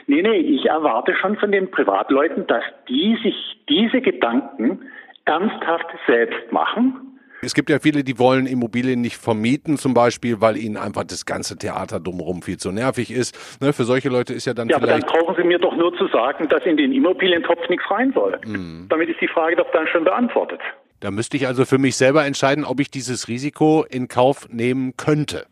Nee, 0.07 0.21
nee, 0.21 0.37
ich 0.37 0.65
erwarte 0.65 1.15
schon 1.15 1.37
von 1.37 1.51
den 1.51 1.71
Privatleuten, 1.71 2.47
dass 2.47 2.63
die 2.89 3.17
sich 3.23 3.35
diese 3.69 4.01
Gedanken 4.01 4.79
ernsthaft 5.25 5.87
selbst 6.07 6.51
machen 6.51 7.12
es 7.43 7.53
gibt 7.53 7.69
ja 7.69 7.79
viele, 7.79 8.03
die 8.03 8.19
wollen 8.19 8.45
Immobilien 8.45 9.01
nicht 9.01 9.17
vermieten, 9.17 9.77
zum 9.77 9.93
Beispiel, 9.93 10.41
weil 10.41 10.57
ihnen 10.57 10.77
einfach 10.77 11.03
das 11.03 11.25
ganze 11.25 11.57
Theater 11.57 11.99
drumherum 11.99 12.41
viel 12.41 12.57
zu 12.57 12.71
nervig 12.71 13.11
ist. 13.11 13.61
Ne, 13.61 13.73
für 13.73 13.83
solche 13.83 14.09
Leute 14.09 14.33
ist 14.33 14.45
ja 14.45 14.53
dann 14.53 14.69
ja, 14.69 14.79
vielleicht... 14.79 15.03
aber 15.03 15.11
dann 15.11 15.25
brauchen 15.25 15.35
Sie 15.35 15.47
mir 15.47 15.59
doch 15.59 15.75
nur 15.75 15.95
zu 15.97 16.07
sagen, 16.07 16.47
dass 16.49 16.65
in 16.65 16.77
den 16.77 16.91
Immobilientopf 16.91 17.67
nichts 17.69 17.89
rein 17.89 18.11
soll. 18.13 18.39
Mhm. 18.45 18.87
Damit 18.89 19.09
ist 19.09 19.21
die 19.21 19.27
Frage 19.27 19.55
doch 19.55 19.69
dann 19.71 19.87
schon 19.87 20.03
beantwortet. 20.03 20.59
Da 20.99 21.11
müsste 21.11 21.37
ich 21.37 21.47
also 21.47 21.65
für 21.65 21.77
mich 21.77 21.97
selber 21.97 22.25
entscheiden, 22.25 22.63
ob 22.63 22.79
ich 22.79 22.89
dieses 22.89 23.27
Risiko 23.27 23.85
in 23.89 24.07
Kauf 24.07 24.47
nehmen 24.49 24.95
könnte. 24.95 25.45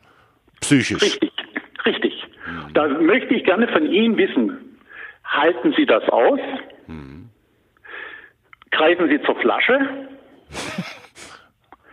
Psychisch. 0.62 1.02
Richtig, 1.02 1.32
richtig. 1.86 2.14
Mhm. 2.48 2.74
Da 2.74 2.88
möchte 2.88 3.34
ich 3.34 3.44
gerne 3.44 3.68
von 3.68 3.92
Ihnen 3.92 4.18
wissen, 4.18 4.78
halten 5.26 5.74
Sie 5.76 5.86
das 5.86 6.04
aus? 6.10 6.40
Mhm. 6.88 7.30
Greifen 8.72 9.10
Sie 9.10 9.22
zur 9.24 9.36
Flasche? 9.42 10.08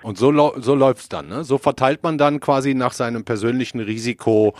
Und 0.02 0.17
so, 0.17 0.33
so 0.57 0.75
läuft 0.75 1.00
es 1.00 1.09
dann, 1.09 1.28
ne? 1.28 1.45
So 1.45 1.59
verteilt 1.59 2.02
man 2.02 2.19
dann 2.19 2.40
quasi 2.40 2.75
nach 2.75 2.93
seinem 2.93 3.25
persönlichen 3.25 3.81
Risiko, 3.81 4.55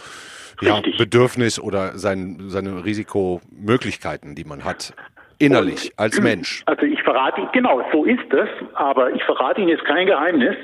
ja, 0.61 0.81
Bedürfnis 0.99 1.61
oder 1.61 1.97
sein, 1.97 2.45
seine 2.49 2.85
Risikomöglichkeiten, 2.85 4.35
die 4.35 4.45
man 4.45 4.65
hat, 4.65 4.95
innerlich, 5.39 5.93
Und, 5.93 5.99
als 5.99 6.21
Mensch. 6.21 6.63
Also 6.67 6.83
ich 6.83 7.01
verrate, 7.03 7.49
genau, 7.53 7.83
so 7.93 8.05
ist 8.05 8.33
es, 8.33 8.49
aber 8.75 9.13
ich 9.13 9.23
verrate 9.25 9.61
Ihnen 9.61 9.71
jetzt 9.71 9.85
kein 9.85 10.07
Geheimnis, 10.07 10.57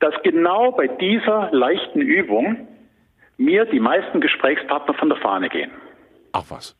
dass 0.00 0.14
genau 0.22 0.72
bei 0.72 0.86
dieser 0.86 1.50
leichten 1.52 2.00
Übung 2.00 2.68
mir 3.36 3.64
die 3.66 3.80
meisten 3.80 4.20
Gesprächspartner 4.20 4.94
von 4.94 5.08
der 5.08 5.18
Fahne 5.18 5.48
gehen. 5.48 5.70
Ach 6.32 6.44
was. 6.48 6.76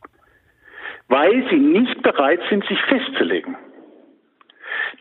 Weil 1.08 1.46
sie 1.50 1.56
nicht 1.56 2.02
bereit 2.02 2.40
sind, 2.50 2.66
sich 2.66 2.78
festzulegen. 2.82 3.56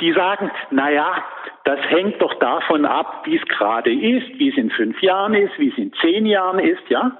Die 0.01 0.13
sagen, 0.13 0.51
naja, 0.71 1.23
das 1.63 1.79
hängt 1.89 2.21
doch 2.21 2.33
davon 2.35 2.85
ab, 2.85 3.23
wie 3.25 3.37
es 3.37 3.45
gerade 3.45 3.91
ist, 3.91 4.39
wie 4.39 4.49
es 4.49 4.57
in 4.57 4.69
fünf 4.71 5.01
Jahren 5.01 5.33
ist, 5.33 5.57
wie 5.57 5.69
es 5.69 5.77
in 5.77 5.93
zehn 6.01 6.25
Jahren 6.25 6.59
ist, 6.59 6.89
ja. 6.89 7.17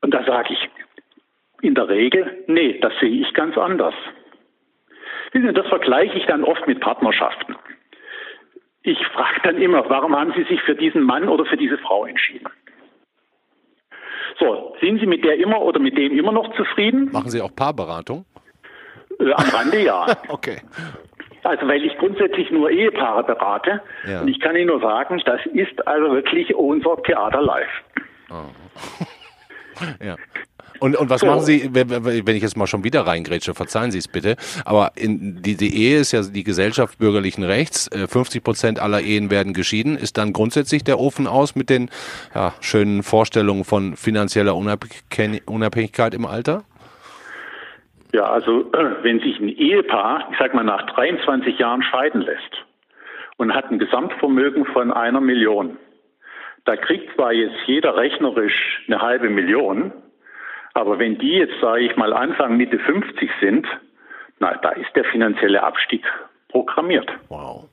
Und 0.00 0.12
da 0.12 0.24
sage 0.24 0.52
ich 0.52 0.68
in 1.62 1.74
der 1.74 1.88
Regel, 1.88 2.44
nee, 2.46 2.78
das 2.80 2.92
sehe 3.00 3.10
ich 3.10 3.32
ganz 3.34 3.56
anders. 3.56 3.94
Das 5.32 5.66
vergleiche 5.66 6.16
ich 6.18 6.26
dann 6.26 6.44
oft 6.44 6.66
mit 6.66 6.80
Partnerschaften. 6.80 7.56
Ich 8.82 9.04
frage 9.08 9.40
dann 9.42 9.60
immer, 9.60 9.88
warum 9.90 10.16
haben 10.16 10.32
Sie 10.36 10.44
sich 10.44 10.62
für 10.62 10.74
diesen 10.74 11.02
Mann 11.02 11.28
oder 11.28 11.44
für 11.44 11.56
diese 11.56 11.76
Frau 11.78 12.06
entschieden? 12.06 12.46
So, 14.38 14.76
sind 14.80 15.00
Sie 15.00 15.06
mit 15.06 15.24
der 15.24 15.38
immer 15.38 15.60
oder 15.62 15.80
mit 15.80 15.96
dem 15.96 16.16
immer 16.16 16.32
noch 16.32 16.54
zufrieden? 16.56 17.10
Machen 17.12 17.30
Sie 17.30 17.40
auch 17.40 17.54
Paarberatung? 17.54 18.24
Äh, 19.18 19.32
am 19.32 19.48
Rande 19.48 19.82
ja. 19.82 20.06
okay. 20.28 20.58
Also 21.46 21.68
weil 21.68 21.84
ich 21.84 21.96
grundsätzlich 21.98 22.50
nur 22.50 22.70
Ehepaare 22.70 23.22
berate. 23.22 23.80
Ja. 24.08 24.20
Und 24.22 24.28
ich 24.28 24.40
kann 24.40 24.56
Ihnen 24.56 24.66
nur 24.66 24.80
sagen, 24.80 25.20
das 25.24 25.40
ist 25.46 25.86
also 25.86 26.12
wirklich 26.12 26.54
unser 26.54 27.00
Theater 27.02 27.40
live. 27.40 27.68
Oh. 28.30 29.04
ja. 30.04 30.16
Und, 30.78 30.96
und 30.96 31.08
was 31.08 31.22
machen 31.22 31.42
Sie, 31.42 31.70
wenn 31.72 32.36
ich 32.36 32.42
jetzt 32.42 32.56
mal 32.56 32.66
schon 32.66 32.84
wieder 32.84 33.06
reingrätsche, 33.06 33.54
verzeihen 33.54 33.92
Sie 33.92 33.98
es 33.98 34.08
bitte, 34.08 34.36
aber 34.64 34.92
in, 34.94 35.40
die, 35.40 35.56
die 35.56 35.74
Ehe 35.74 36.00
ist 36.00 36.12
ja 36.12 36.22
die 36.22 36.44
Gesellschaft 36.44 36.98
bürgerlichen 36.98 37.44
Rechts, 37.44 37.88
50 37.94 38.36
äh, 38.36 38.40
Prozent 38.42 38.78
aller 38.78 39.00
Ehen 39.00 39.30
werden 39.30 39.54
geschieden. 39.54 39.96
Ist 39.96 40.18
dann 40.18 40.34
grundsätzlich 40.34 40.84
der 40.84 40.98
Ofen 40.98 41.26
aus 41.26 41.54
mit 41.54 41.70
den 41.70 41.90
ja, 42.34 42.52
schönen 42.60 43.02
Vorstellungen 43.02 43.64
von 43.64 43.96
finanzieller 43.96 44.54
Unabhängigkeit 44.54 46.12
im 46.12 46.26
Alter? 46.26 46.64
Ja, 48.16 48.30
also 48.30 48.64
wenn 49.02 49.20
sich 49.20 49.38
ein 49.38 49.50
Ehepaar, 49.50 50.28
ich 50.32 50.38
sag 50.38 50.54
mal, 50.54 50.64
nach 50.64 50.86
23 50.86 51.58
Jahren 51.58 51.82
scheiden 51.82 52.22
lässt 52.22 52.64
und 53.36 53.52
hat 53.52 53.70
ein 53.70 53.78
Gesamtvermögen 53.78 54.64
von 54.64 54.90
einer 54.90 55.20
Million, 55.20 55.76
da 56.64 56.76
kriegt 56.76 57.14
zwar 57.14 57.34
jetzt 57.34 57.58
jeder 57.66 57.94
rechnerisch 57.94 58.82
eine 58.86 59.02
halbe 59.02 59.28
Million, 59.28 59.92
aber 60.72 60.98
wenn 60.98 61.18
die 61.18 61.34
jetzt, 61.34 61.60
sage 61.60 61.82
ich 61.82 61.96
mal, 61.96 62.14
Anfang, 62.14 62.56
Mitte 62.56 62.78
50 62.78 63.30
sind, 63.38 63.66
na, 64.38 64.54
da 64.62 64.70
ist 64.70 64.96
der 64.96 65.04
finanzielle 65.04 65.62
Abstieg 65.62 66.02
programmiert. 66.48 67.10
Wow. 67.28 67.68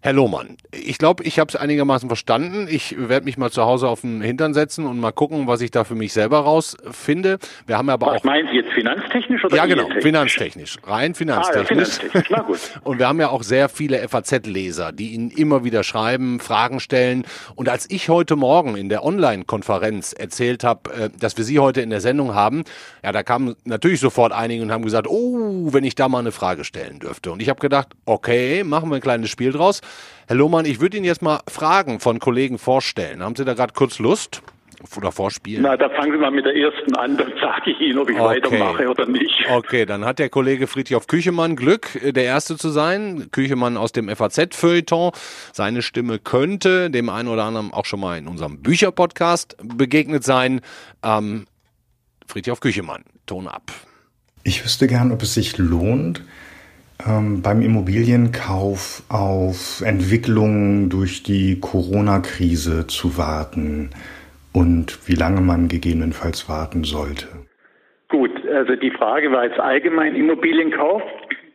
Herr 0.00 0.12
Lohmann, 0.12 0.56
ich 0.70 0.96
glaube, 0.96 1.24
ich 1.24 1.40
habe 1.40 1.48
es 1.48 1.56
einigermaßen 1.56 2.08
verstanden. 2.08 2.68
Ich 2.70 2.94
werde 3.08 3.24
mich 3.24 3.36
mal 3.36 3.50
zu 3.50 3.62
Hause 3.64 3.88
auf 3.88 4.02
den 4.02 4.20
Hintern 4.20 4.54
setzen 4.54 4.86
und 4.86 5.00
mal 5.00 5.10
gucken, 5.10 5.48
was 5.48 5.60
ich 5.60 5.72
da 5.72 5.82
für 5.82 5.96
mich 5.96 6.12
selber 6.12 6.38
rausfinde. 6.38 7.38
Wir 7.66 7.76
haben 7.76 7.90
aber 7.90 8.06
was 8.06 8.20
auch. 8.20 8.24
meinen 8.24 8.46
Sie 8.48 8.58
jetzt 8.58 8.72
finanztechnisch 8.74 9.44
oder 9.44 9.56
Ja, 9.56 9.66
genau, 9.66 9.88
finanztechnisch. 10.00 10.76
Rein 10.84 11.16
finanztechnisch. 11.16 11.58
Ah, 11.58 11.58
ja, 11.58 11.66
finanztechnisch. 11.66 12.30
Na 12.30 12.42
gut. 12.42 12.60
Und 12.84 13.00
wir 13.00 13.08
haben 13.08 13.18
ja 13.18 13.30
auch 13.30 13.42
sehr 13.42 13.68
viele 13.68 14.08
FAZ-Leser, 14.08 14.92
die 14.92 15.14
Ihnen 15.14 15.32
immer 15.32 15.64
wieder 15.64 15.82
schreiben, 15.82 16.38
Fragen 16.38 16.78
stellen. 16.78 17.24
Und 17.56 17.68
als 17.68 17.90
ich 17.90 18.08
heute 18.08 18.36
Morgen 18.36 18.76
in 18.76 18.88
der 18.88 19.04
Online-Konferenz 19.04 20.12
erzählt 20.12 20.62
habe, 20.62 20.92
äh, 20.92 21.10
dass 21.18 21.36
wir 21.36 21.44
Sie 21.44 21.58
heute 21.58 21.80
in 21.80 21.90
der 21.90 22.00
Sendung 22.00 22.36
haben, 22.36 22.62
ja, 23.02 23.10
da 23.10 23.24
kamen 23.24 23.56
natürlich 23.64 23.98
sofort 23.98 24.32
einige 24.32 24.62
und 24.62 24.70
haben 24.70 24.84
gesagt, 24.84 25.08
oh, 25.08 25.72
wenn 25.72 25.82
ich 25.82 25.96
da 25.96 26.08
mal 26.08 26.20
eine 26.20 26.30
Frage 26.30 26.62
stellen 26.62 27.00
dürfte. 27.00 27.32
Und 27.32 27.42
ich 27.42 27.48
habe 27.48 27.58
gedacht, 27.58 27.88
okay, 28.06 28.62
machen 28.62 28.90
wir 28.90 28.94
ein 28.94 29.02
kleines 29.02 29.28
Spiel 29.28 29.50
draus. 29.50 29.80
Herr 30.26 30.36
Lohmann, 30.36 30.66
ich 30.66 30.80
würde 30.80 30.96
Ihnen 30.96 31.06
jetzt 31.06 31.22
mal 31.22 31.40
Fragen 31.48 32.00
von 32.00 32.18
Kollegen 32.18 32.58
vorstellen. 32.58 33.22
Haben 33.22 33.36
Sie 33.36 33.44
da 33.44 33.54
gerade 33.54 33.72
kurz 33.72 33.98
Lust? 33.98 34.42
Oder 34.96 35.10
vorspielen? 35.10 35.62
Na, 35.62 35.76
da 35.76 35.88
fangen 35.88 36.12
Sie 36.12 36.18
mal 36.18 36.30
mit 36.30 36.44
der 36.44 36.54
ersten 36.54 36.94
an, 36.94 37.16
dann 37.16 37.32
sage 37.40 37.72
ich 37.72 37.80
Ihnen, 37.80 37.98
ob 37.98 38.10
ich 38.10 38.16
okay. 38.16 38.42
weitermache 38.42 38.88
oder 38.88 39.06
nicht. 39.06 39.44
Okay, 39.50 39.84
dann 39.86 40.04
hat 40.04 40.20
der 40.20 40.28
Kollege 40.28 40.68
Friedhof 40.68 41.08
Küchemann 41.08 41.56
Glück, 41.56 41.98
der 42.00 42.22
Erste 42.22 42.56
zu 42.56 42.68
sein. 42.68 43.28
Küchemann 43.32 43.76
aus 43.76 43.90
dem 43.90 44.08
FAZ-Feuilleton. 44.08 45.10
Seine 45.52 45.82
Stimme 45.82 46.20
könnte 46.20 46.90
dem 46.90 47.08
einen 47.08 47.28
oder 47.28 47.44
anderen 47.44 47.72
auch 47.72 47.86
schon 47.86 47.98
mal 47.98 48.18
in 48.18 48.28
unserem 48.28 48.62
Bücherpodcast 48.62 49.56
begegnet 49.64 50.22
sein. 50.22 50.60
Ähm, 51.02 51.46
Friedhof 52.28 52.60
Küchemann, 52.60 53.02
Ton 53.26 53.48
ab. 53.48 53.72
Ich 54.44 54.64
wüsste 54.64 54.86
gern, 54.86 55.10
ob 55.10 55.22
es 55.22 55.34
sich 55.34 55.58
lohnt, 55.58 56.22
ähm, 57.06 57.42
beim 57.42 57.62
Immobilienkauf 57.62 59.02
auf 59.08 59.82
Entwicklungen 59.84 60.88
durch 60.90 61.22
die 61.22 61.60
Corona-Krise 61.60 62.86
zu 62.86 63.16
warten 63.16 63.90
und 64.52 65.08
wie 65.08 65.14
lange 65.14 65.40
man 65.40 65.68
gegebenenfalls 65.68 66.48
warten 66.48 66.84
sollte? 66.84 67.26
Gut, 68.08 68.30
also 68.46 68.74
die 68.74 68.90
Frage 68.90 69.30
war 69.30 69.44
jetzt 69.44 69.60
allgemein 69.60 70.14
Immobilienkauf. 70.14 71.02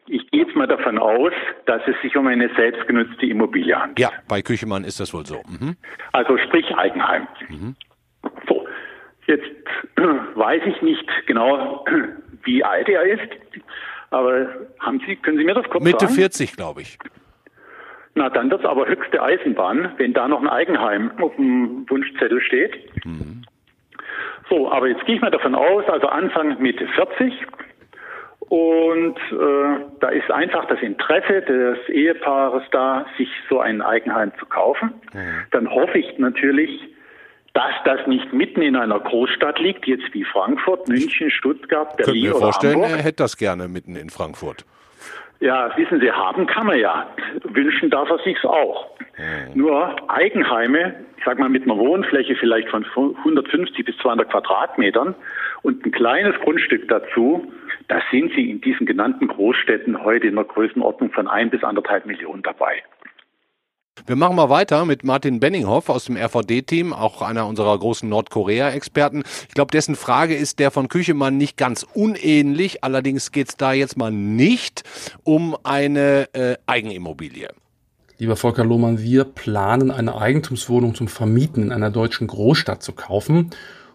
Ich 0.08 0.30
gehe 0.32 0.44
jetzt 0.44 0.56
mal 0.56 0.68
davon 0.68 1.00
aus, 1.00 1.32
dass 1.66 1.82
es 1.88 1.96
sich 2.02 2.16
um 2.16 2.28
eine 2.28 2.50
selbstgenutzte 2.56 3.26
Immobilie 3.26 3.76
handelt. 3.76 4.00
Ja, 4.00 4.12
bei 4.28 4.42
Küchemann 4.42 4.84
ist 4.84 5.00
das 5.00 5.14
wohl 5.14 5.26
so. 5.26 5.42
Mhm. 5.48 5.76
Also 6.12 6.38
sprich 6.38 6.76
Eigenheim. 6.76 7.28
Mhm. 7.50 7.76
So, 8.48 8.68
jetzt 9.26 9.50
weiß 10.36 10.62
ich 10.68 10.82
nicht 10.82 11.10
genau, 11.26 11.84
wie 12.44 12.64
alt 12.64 12.88
er 12.88 13.04
ist. 13.04 13.30
Aber 14.14 14.48
haben 14.80 15.02
Sie, 15.08 15.16
können 15.16 15.38
Sie 15.38 15.44
mir 15.44 15.56
das 15.56 15.68
kurz 15.70 15.84
Mitte 15.84 16.00
sagen? 16.02 16.12
Mitte 16.12 16.22
40, 16.22 16.56
glaube 16.56 16.82
ich. 16.82 17.00
Na, 18.16 18.30
dann 18.30 18.52
wird 18.52 18.62
es 18.62 18.66
aber 18.66 18.88
höchste 18.88 19.22
Eisenbahn, 19.22 19.94
wenn 19.98 20.14
da 20.14 20.28
noch 20.28 20.40
ein 20.40 20.48
Eigenheim 20.48 21.12
auf 21.20 21.36
dem 21.36 21.90
Wunschzettel 21.90 22.40
steht. 22.42 22.78
Mhm. 23.06 23.44
So, 24.50 24.72
aber 24.72 24.88
jetzt 24.88 25.04
gehe 25.06 25.16
ich 25.16 25.22
mal 25.22 25.32
davon 25.32 25.56
aus, 25.56 25.84
also 25.88 26.08
Anfang 26.08 26.62
Mitte 26.62 26.88
40. 26.88 27.34
Und 28.50 29.18
äh, 29.32 29.86
da 30.00 30.10
ist 30.10 30.30
einfach 30.30 30.66
das 30.66 30.80
Interesse 30.82 31.42
des 31.42 31.90
Ehepaares 31.90 32.64
da, 32.72 33.08
sich 33.18 33.30
so 33.50 33.60
ein 33.62 33.82
Eigenheim 33.82 34.32
zu 34.38 34.46
kaufen. 34.46 34.94
Mhm. 35.12 35.20
Dann 35.50 35.72
hoffe 35.72 35.98
ich 35.98 36.20
natürlich, 36.20 36.70
dass 37.54 37.74
das 37.86 38.06
nicht 38.08 38.34
mitten 38.34 38.62
in 38.62 38.76
einer 38.76 39.00
Großstadt 39.00 39.60
liegt, 39.60 39.86
jetzt 39.86 40.12
wie 40.14 40.24
Frankfurt, 40.24 40.88
München, 40.88 41.30
Stuttgart, 41.30 41.96
Berlin 41.98 42.32
oder 42.32 42.40
vorstellen, 42.40 42.74
Hamburg. 42.76 42.92
Er 42.92 43.04
hätte 43.04 43.24
das 43.24 43.38
gerne 43.38 43.68
mitten 43.68 43.96
in 43.96 44.10
Frankfurt. 44.10 44.66
Ja, 45.40 45.76
wissen 45.76 46.00
Sie, 46.00 46.12
haben 46.12 46.48
kann 46.48 46.68
man 46.68 46.80
ja. 46.80 47.06
Wünschen 47.44 47.90
darf 47.90 48.10
er 48.10 48.18
sich's 48.20 48.46
auch. 48.46 48.90
Hm. 49.16 49.56
Nur 49.56 49.96
Eigenheime, 50.10 50.96
ich 51.18 51.24
sag 51.26 51.38
mal 51.38 51.50
mit 51.50 51.64
einer 51.64 51.78
Wohnfläche 51.78 52.36
vielleicht 52.36 52.70
von 52.70 52.86
150 52.86 53.86
bis 53.86 53.98
200 53.98 54.30
Quadratmetern 54.32 55.14
und 55.62 55.86
ein 55.86 55.92
kleines 55.92 56.40
Grundstück 56.40 56.88
dazu, 56.88 57.52
da 57.90 58.02
sind 58.10 58.32
Sie 58.36 58.50
in 58.50 58.62
diesen 58.62 58.86
genannten 58.86 59.28
Großstädten 59.28 60.04
heute 60.04 60.28
in 60.28 60.36
der 60.36 60.46
Größenordnung 60.46 61.12
von 61.12 61.28
ein 61.28 61.50
bis 61.50 61.64
anderthalb 61.64 62.06
Millionen 62.06 62.42
dabei. 62.42 62.82
Wir 64.06 64.16
machen 64.16 64.36
mal 64.36 64.50
weiter 64.50 64.86
mit 64.86 65.04
Martin 65.04 65.40
Benninghoff 65.40 65.88
aus 65.88 66.06
dem 66.06 66.18
RVD-Team, 66.18 66.94
auch 66.94 67.22
einer 67.22 67.48
unserer 67.48 67.78
großen 67.78 68.10
Nordkorea-Experten. 68.10 69.24
Ich 69.48 69.54
glaube, 69.54 69.72
dessen 69.72 69.96
Frage 69.96 70.36
ist 70.36 70.58
der 70.60 70.72
von 70.72 70.90
Küchemann 70.90 71.38
nicht 71.38 71.58
ganz 71.58 71.86
unähnlich. 71.94 72.84
Allerdings 72.84 73.32
geht 73.32 73.50
es 73.50 73.56
da 73.56 73.72
jetzt 73.72 73.96
mal 73.96 74.12
nicht 74.12 74.84
um 75.24 75.56
eine 75.64 76.28
äh, 76.34 76.58
Eigenimmobilie. 76.66 77.50
Lieber 78.18 78.36
Volker 78.36 78.66
Lohmann, 78.66 79.00
wir 79.00 79.26
planen 79.26 79.92
eine 79.92 80.18
Eigentumswohnung 80.18 80.96
zum 80.96 81.08
Vermieten 81.08 81.64
in 81.64 81.72
einer 81.72 81.92
deutschen 81.92 82.28
Großstadt 82.28 82.82
zu 82.84 82.94
kaufen 82.94 83.52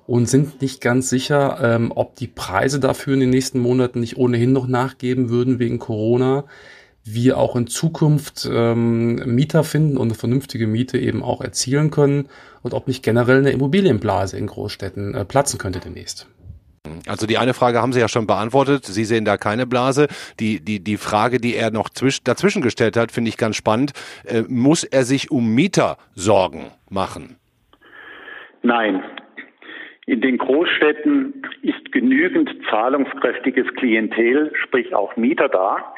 und 0.07 0.27
sind 0.27 0.63
nicht 0.63 0.81
ganz 0.81 1.11
sicher, 1.11 1.59
ähm, 1.61 1.93
ob 1.95 2.15
die 2.15 2.29
Preise 2.29 2.81
dafür 2.81 3.15
in 3.15 3.21
den 3.21 3.31
nächsten 3.31 3.59
Monaten 3.59 4.01
nicht 4.01 4.17
ohnehin 4.17 4.53
noch 4.53 4.69
nachgeben 4.69 5.29
würden 5.29 5.59
wegen 5.59 5.79
Corona 5.79 6.45
wir 7.15 7.39
auch 7.39 7.57
in 7.57 7.67
Zukunft 7.67 8.49
ähm, 8.51 9.17
Mieter 9.35 9.65
finden 9.65 9.97
und 9.97 10.09
eine 10.09 10.15
vernünftige 10.15 10.67
Miete 10.67 10.99
eben 10.99 11.23
auch 11.23 11.41
erzielen 11.41 11.91
können 11.91 12.29
und 12.63 12.75
ob 12.75 12.89
nicht 12.89 13.03
generell 13.03 13.39
eine 13.39 13.51
Immobilienblase 13.51 14.37
in 14.37 14.47
Großstädten 14.47 15.15
äh, 15.15 15.25
platzen 15.25 15.59
könnte 15.59 15.81
demnächst. 15.81 16.27
Also 17.07 17.27
die 17.27 17.39
eine 17.39 17.55
Frage 17.55 17.81
haben 17.81 17.93
Sie 17.93 18.01
ja 18.01 18.09
schon 18.09 18.27
beantwortet. 18.27 18.85
Sie 18.85 19.05
sehen 19.05 19.25
da 19.25 19.37
keine 19.37 19.67
Blase. 19.67 20.09
Die, 20.41 20.65
die, 20.65 20.83
die 20.83 20.97
Frage, 20.97 21.39
die 21.39 21.55
er 21.55 21.71
noch 21.71 21.91
zwisch, 21.91 22.23
dazwischen 22.23 22.63
gestellt 22.63 22.97
hat, 22.97 23.13
finde 23.13 23.29
ich 23.29 23.37
ganz 23.37 23.57
spannend. 23.57 23.93
Äh, 24.25 24.43
muss 24.49 24.85
er 24.85 25.05
sich 25.05 25.31
um 25.31 25.55
Mieter 25.55 25.99
Sorgen 26.15 26.71
machen? 26.91 27.37
Nein. 28.63 29.03
In 30.07 30.23
den 30.23 30.39
Großstädten 30.39 31.43
ist 31.63 31.93
genügend 31.93 32.51
zahlungskräftiges 32.71 33.67
Klientel, 33.75 34.53
sprich 34.65 34.95
auch 34.95 35.17
Mieter 35.17 35.51
da, 35.51 35.95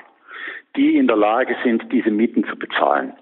die 0.76 0.96
in 0.96 1.06
der 1.06 1.16
Lage 1.16 1.56
sind, 1.64 1.84
diese 1.92 2.10
Mieten 2.10 2.44
zu 2.44 2.56
bezahlen. 2.56 3.12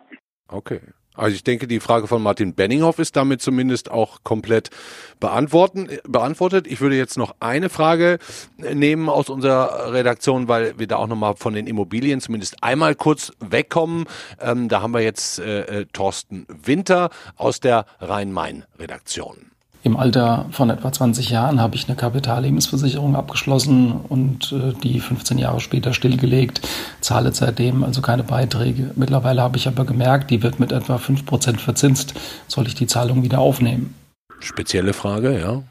Okay. 0.49 0.81
Also 1.19 1.35
ich 1.35 1.43
denke, 1.43 1.67
die 1.67 1.81
Frage 1.81 2.07
von 2.07 2.23
Martin 2.23 2.55
Benninghoff 2.55 3.01
ist 3.01 3.17
damit 3.17 3.43
zumindest 3.43 3.91
auch 3.91 4.23
komplett 4.23 4.71
beantworten, 5.19 5.89
beantwortet. 6.07 6.69
Ich 6.69 6.81
würde 6.81 6.97
jetzt 6.97 7.19
noch 7.19 7.35
eine 7.41 7.71
Frage 7.71 8.19
nehmen 8.57 9.09
aus 9.09 9.29
unserer 9.29 9.93
Redaktion, 9.93 10.47
weil 10.47 10.79
wir 10.79 10.87
da 10.87 10.97
auch 10.97 11.09
nochmal 11.09 11.35
von 11.35 11.55
den 11.55 11.67
Immobilien 11.67 12.21
zumindest 12.21 12.63
einmal 12.63 12.95
kurz 12.95 13.33
wegkommen. 13.41 14.05
Ähm, 14.41 14.69
da 14.69 14.81
haben 14.81 14.95
wir 14.95 15.01
jetzt 15.01 15.41
äh, 15.41 15.81
äh 15.81 15.87
Thorsten 15.93 16.47
Winter 16.49 17.11
aus 17.37 17.59
der 17.59 17.87
Rhein-Main-Redaktion. 17.99 19.51
Im 19.85 19.97
Alter 19.97 20.47
von 20.51 20.71
etwa 20.71 20.91
20 20.91 21.31
Jahren 21.31 21.61
habe 21.61 21.77
ich 21.77 21.89
eine 21.89 21.97
Kapitallebensversicherung 21.97 23.15
abgeschlossen 23.15 24.01
und 24.09 24.53
äh, 24.53 24.73
die 24.83 24.99
15 24.99 25.39
Jahre 25.39 25.61
später 25.61 25.95
stillgelegt, 25.95 26.61
zahle 27.01 27.33
seitdem 27.33 27.85
also 27.85 28.03
keine 28.03 28.25
Beiträge. 28.25 28.91
Mittlerweile 28.97 29.41
habe 29.41 29.57
ich 29.57 29.69
aber 29.69 29.85
gemerkt, 29.85 30.31
die 30.31 30.43
wird 30.43 30.59
mit 30.59 30.73
etwa 30.73 30.97
5% 30.97 31.59
verzinst. 31.59 32.19
Soll 32.49 32.67
ich 32.67 32.75
die 32.75 32.87
Zahlung 32.87 33.23
wieder 33.23 33.39
aufnehmen? 33.39 33.95
Spezielle 34.41 34.93
Frage, 34.93 35.39
ja. 35.39 35.63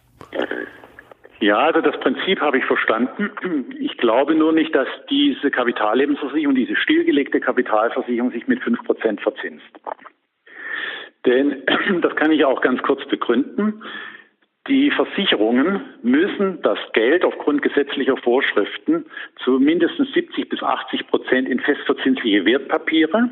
Ja, 1.39 1.57
also 1.59 1.81
das 1.81 1.99
Prinzip 1.99 2.39
habe 2.41 2.57
ich 2.57 2.65
verstanden. 2.65 3.29
Ich 3.79 3.97
glaube 3.97 4.33
nur 4.33 4.53
nicht, 4.53 4.73
dass 4.73 4.87
diese 5.09 5.51
Kapitallebensversicherung, 5.51 6.55
diese 6.55 6.75
stillgelegte 6.75 7.39
Kapitalversicherung 7.39 8.31
sich 8.31 8.47
mit 8.47 8.59
5% 8.61 9.21
verzinst. 9.21 9.63
Denn 11.27 11.63
das 12.01 12.15
kann 12.15 12.31
ich 12.31 12.43
auch 12.45 12.61
ganz 12.61 12.81
kurz 12.81 13.05
begründen. 13.07 13.83
Die 14.67 14.91
Versicherungen 14.91 15.81
müssen 16.01 16.61
das 16.61 16.79
Geld 16.93 17.23
aufgrund 17.23 17.61
gesetzlicher 17.61 18.17
Vorschriften 18.17 19.05
zu 19.43 19.59
mindestens 19.59 20.11
70 20.13 20.49
bis 20.49 20.63
80 20.63 21.07
Prozent 21.07 21.47
in 21.47 21.59
festverzinsliche 21.59 22.45
Wertpapiere 22.45 23.29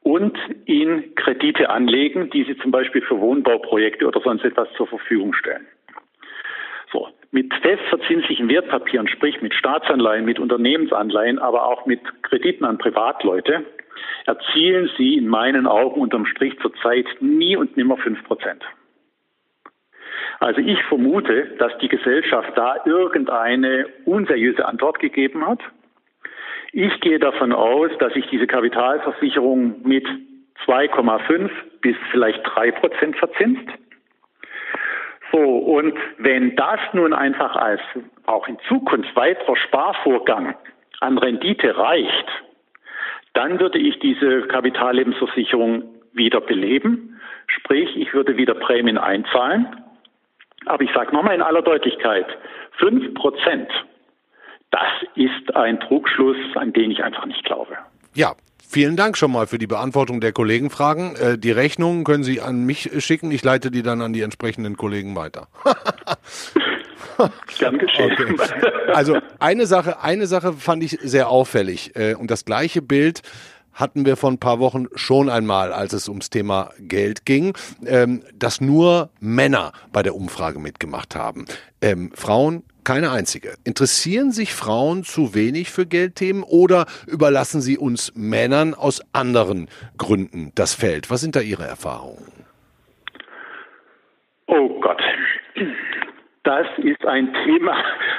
und 0.00 0.38
in 0.64 1.14
Kredite 1.14 1.68
anlegen, 1.68 2.30
die 2.30 2.44
sie 2.44 2.56
zum 2.58 2.70
Beispiel 2.70 3.02
für 3.02 3.18
Wohnbauprojekte 3.18 4.06
oder 4.06 4.20
sonst 4.20 4.44
etwas 4.44 4.68
zur 4.76 4.86
Verfügung 4.86 5.34
stellen. 5.34 5.66
So, 6.92 7.08
mit 7.32 7.52
festverzinslichen 7.54 8.48
Wertpapieren, 8.48 9.08
sprich 9.08 9.42
mit 9.42 9.52
Staatsanleihen, 9.52 10.24
mit 10.24 10.38
Unternehmensanleihen, 10.38 11.38
aber 11.38 11.66
auch 11.66 11.84
mit 11.84 12.00
Krediten 12.22 12.64
an 12.64 12.78
Privatleute, 12.78 13.66
erzielen 14.26 14.90
sie 14.96 15.16
in 15.16 15.28
meinen 15.28 15.66
Augen 15.66 16.00
unterm 16.00 16.26
Strich 16.26 16.58
zurzeit 16.60 17.06
nie 17.20 17.56
und 17.56 17.76
nimmer 17.76 17.96
fünf 17.96 18.22
Prozent. 18.24 18.64
Also 20.38 20.60
ich 20.60 20.82
vermute, 20.84 21.56
dass 21.58 21.76
die 21.78 21.88
Gesellschaft 21.88 22.52
da 22.56 22.76
irgendeine 22.84 23.86
unseriöse 24.04 24.66
Antwort 24.66 24.98
gegeben 24.98 25.46
hat. 25.46 25.60
Ich 26.72 27.00
gehe 27.00 27.18
davon 27.18 27.52
aus, 27.52 27.90
dass 27.98 28.12
sich 28.12 28.26
diese 28.28 28.46
Kapitalversicherung 28.46 29.80
mit 29.82 30.06
2,5 30.66 31.50
bis 31.80 31.96
vielleicht 32.10 32.40
3 32.44 32.72
Prozent 32.72 33.16
verzinst. 33.16 33.68
So, 35.32 35.38
und 35.38 35.96
wenn 36.18 36.54
das 36.56 36.80
nun 36.92 37.12
einfach 37.12 37.56
als 37.56 37.80
auch 38.26 38.46
in 38.46 38.58
Zukunft 38.68 39.14
weiterer 39.16 39.56
Sparvorgang 39.56 40.54
an 41.00 41.18
Rendite 41.18 41.76
reicht, 41.76 42.26
dann 43.36 43.60
würde 43.60 43.78
ich 43.78 43.98
diese 43.98 44.42
Kapitallebensversicherung 44.48 45.84
wieder 46.12 46.40
beleben. 46.40 47.20
Sprich, 47.46 47.94
ich 47.96 48.14
würde 48.14 48.36
wieder 48.36 48.54
Prämien 48.54 48.98
einzahlen. 48.98 49.66
Aber 50.64 50.82
ich 50.82 50.90
sage 50.92 51.14
nochmal 51.14 51.34
in 51.34 51.42
aller 51.42 51.62
Deutlichkeit, 51.62 52.26
fünf 52.78 53.14
Prozent, 53.14 53.68
das 54.70 54.88
ist 55.14 55.54
ein 55.54 55.78
Trugschluss, 55.80 56.36
an 56.54 56.72
den 56.72 56.90
ich 56.90 57.04
einfach 57.04 57.26
nicht 57.26 57.44
glaube. 57.44 57.76
Ja, 58.14 58.32
Vielen 58.68 58.96
Dank 58.96 59.16
schon 59.16 59.30
mal 59.30 59.46
für 59.46 59.58
die 59.58 59.68
Beantwortung 59.68 60.20
der 60.20 60.32
Kollegenfragen. 60.32 61.14
Äh, 61.14 61.38
die 61.38 61.52
Rechnungen 61.52 62.02
können 62.02 62.24
Sie 62.24 62.40
an 62.40 62.66
mich 62.66 62.90
schicken. 62.98 63.30
Ich 63.30 63.44
leite 63.44 63.70
die 63.70 63.82
dann 63.82 64.02
an 64.02 64.12
die 64.12 64.22
entsprechenden 64.22 64.76
Kollegen 64.76 65.14
weiter. 65.14 65.46
Gern 67.58 67.78
geschehen. 67.78 68.12
Okay. 68.12 68.70
Also 68.92 69.18
eine 69.38 69.66
Sache, 69.66 70.02
eine 70.02 70.26
Sache 70.26 70.52
fand 70.52 70.82
ich 70.82 70.98
sehr 71.02 71.28
auffällig. 71.28 71.96
Äh, 71.96 72.14
und 72.14 72.30
das 72.30 72.44
gleiche 72.44 72.82
Bild 72.82 73.22
hatten 73.72 74.06
wir 74.06 74.16
vor 74.16 74.30
ein 74.30 74.38
paar 74.38 74.58
Wochen 74.58 74.86
schon 74.94 75.28
einmal, 75.28 75.72
als 75.72 75.92
es 75.92 76.08
ums 76.08 76.30
Thema 76.30 76.70
Geld 76.78 77.26
ging, 77.26 77.52
ähm, 77.84 78.22
dass 78.34 78.60
nur 78.60 79.10
Männer 79.20 79.72
bei 79.92 80.02
der 80.02 80.14
Umfrage 80.14 80.58
mitgemacht 80.58 81.14
haben. 81.14 81.44
Ähm, 81.82 82.10
Frauen 82.14 82.64
keine 82.84 83.10
einzige. 83.10 83.54
Interessieren 83.64 84.30
sich 84.30 84.54
Frauen 84.54 85.02
zu 85.02 85.34
wenig 85.34 85.70
für 85.70 85.86
Geldthemen 85.86 86.44
oder 86.44 86.86
überlassen 87.06 87.60
sie 87.60 87.78
uns 87.78 88.12
Männern 88.14 88.74
aus 88.74 89.02
anderen 89.12 89.68
Gründen 89.98 90.52
das 90.54 90.72
Feld? 90.72 91.10
Was 91.10 91.20
sind 91.20 91.34
da 91.34 91.40
Ihre 91.40 91.66
Erfahrungen? 91.66 92.32
Oh 94.46 94.80
Gott. 94.80 95.02
Das 96.46 96.68
ist 96.76 97.04
ein 97.04 97.34
Thema, 97.44 97.76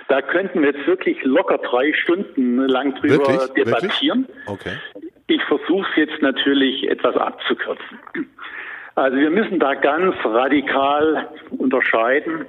da 0.10 0.22
könnten 0.22 0.62
wir 0.62 0.74
jetzt 0.74 0.86
wirklich 0.86 1.24
locker 1.24 1.60
drei 1.60 1.94
Stunden 1.94 2.58
lang 2.58 2.94
drüber 2.96 3.20
wirklich? 3.20 3.54
debattieren. 3.54 4.28
Wirklich? 4.28 4.48
Okay. 4.50 4.78
Ich 5.28 5.42
versuche 5.46 5.88
es 5.92 5.96
jetzt 5.96 6.22
natürlich 6.22 6.90
etwas 6.90 7.16
abzukürzen. 7.16 8.00
Also 8.96 9.16
wir 9.16 9.30
müssen 9.30 9.60
da 9.60 9.76
ganz 9.76 10.14
radikal 10.26 11.30
unterscheiden 11.58 12.46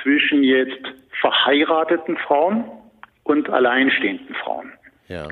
zwischen 0.00 0.44
jetzt 0.44 0.84
verheirateten 1.20 2.16
Frauen 2.18 2.64
und 3.24 3.50
alleinstehenden 3.50 4.36
Frauen. 4.36 4.72
Ja. 5.08 5.26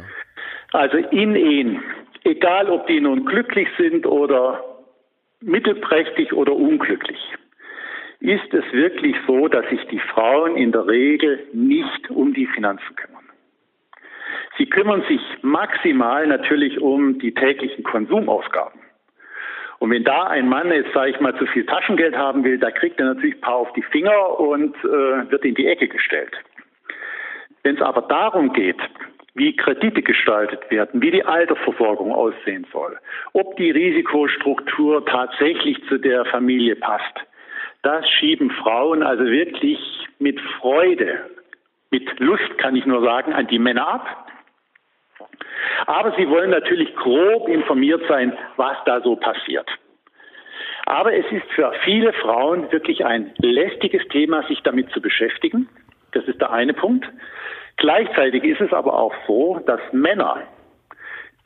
Also 0.72 0.96
in 0.96 1.36
Ehen, 1.36 1.84
egal 2.24 2.68
ob 2.68 2.88
die 2.88 3.00
nun 3.00 3.24
glücklich 3.26 3.68
sind 3.78 4.06
oder 4.06 4.60
mittelprächtig 5.40 6.32
oder 6.32 6.52
unglücklich, 6.52 7.20
ist 8.22 8.54
es 8.54 8.64
wirklich 8.72 9.16
so, 9.26 9.48
dass 9.48 9.68
sich 9.68 9.84
die 9.88 9.98
Frauen 9.98 10.56
in 10.56 10.70
der 10.70 10.86
Regel 10.86 11.44
nicht 11.52 12.08
um 12.08 12.32
die 12.32 12.46
Finanzen 12.46 12.94
kümmern. 12.94 13.24
Sie 14.56 14.66
kümmern 14.66 15.02
sich 15.08 15.20
maximal 15.42 16.26
natürlich 16.28 16.80
um 16.80 17.18
die 17.18 17.34
täglichen 17.34 17.82
Konsumausgaben. 17.82 18.80
Und 19.80 19.90
wenn 19.90 20.04
da 20.04 20.28
ein 20.28 20.48
Mann 20.48 20.70
jetzt, 20.70 20.92
sage 20.92 21.10
ich 21.10 21.20
mal, 21.20 21.36
zu 21.36 21.46
viel 21.46 21.66
Taschengeld 21.66 22.16
haben 22.16 22.44
will, 22.44 22.58
da 22.58 22.70
kriegt 22.70 23.00
er 23.00 23.06
natürlich 23.06 23.34
ein 23.36 23.40
paar 23.40 23.56
auf 23.56 23.72
die 23.72 23.82
Finger 23.82 24.38
und 24.38 24.76
äh, 24.84 25.30
wird 25.30 25.44
in 25.44 25.56
die 25.56 25.66
Ecke 25.66 25.88
gestellt. 25.88 26.32
Wenn 27.64 27.74
es 27.74 27.82
aber 27.82 28.02
darum 28.02 28.52
geht, 28.52 28.80
wie 29.34 29.56
Kredite 29.56 30.02
gestaltet 30.02 30.70
werden, 30.70 31.02
wie 31.02 31.10
die 31.10 31.24
Altersversorgung 31.24 32.12
aussehen 32.12 32.66
soll, 32.72 32.96
ob 33.32 33.56
die 33.56 33.72
Risikostruktur 33.72 35.04
tatsächlich 35.06 35.82
zu 35.88 35.98
der 35.98 36.24
Familie 36.26 36.76
passt, 36.76 37.18
das 37.82 38.08
schieben 38.08 38.50
Frauen 38.50 39.02
also 39.02 39.24
wirklich 39.24 39.78
mit 40.18 40.40
Freude, 40.60 41.30
mit 41.90 42.20
Lust 42.20 42.58
kann 42.58 42.76
ich 42.76 42.86
nur 42.86 43.02
sagen, 43.02 43.32
an 43.32 43.48
die 43.48 43.58
Männer 43.58 43.86
ab. 43.86 44.26
Aber 45.86 46.14
sie 46.16 46.28
wollen 46.28 46.50
natürlich 46.50 46.94
grob 46.96 47.48
informiert 47.48 48.02
sein, 48.08 48.36
was 48.56 48.76
da 48.86 49.00
so 49.00 49.16
passiert. 49.16 49.68
Aber 50.86 51.12
es 51.14 51.26
ist 51.30 51.50
für 51.54 51.72
viele 51.84 52.12
Frauen 52.12 52.70
wirklich 52.72 53.04
ein 53.04 53.32
lästiges 53.38 54.06
Thema, 54.08 54.42
sich 54.44 54.60
damit 54.62 54.90
zu 54.90 55.00
beschäftigen. 55.00 55.68
Das 56.12 56.24
ist 56.24 56.40
der 56.40 56.52
eine 56.52 56.74
Punkt. 56.74 57.08
Gleichzeitig 57.76 58.44
ist 58.44 58.60
es 58.60 58.72
aber 58.72 58.94
auch 58.94 59.14
so, 59.26 59.60
dass 59.66 59.80
Männer 59.92 60.42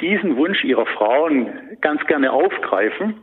diesen 0.00 0.36
Wunsch 0.36 0.64
ihrer 0.64 0.86
Frauen 0.86 1.78
ganz 1.80 2.04
gerne 2.06 2.32
aufgreifen 2.32 3.22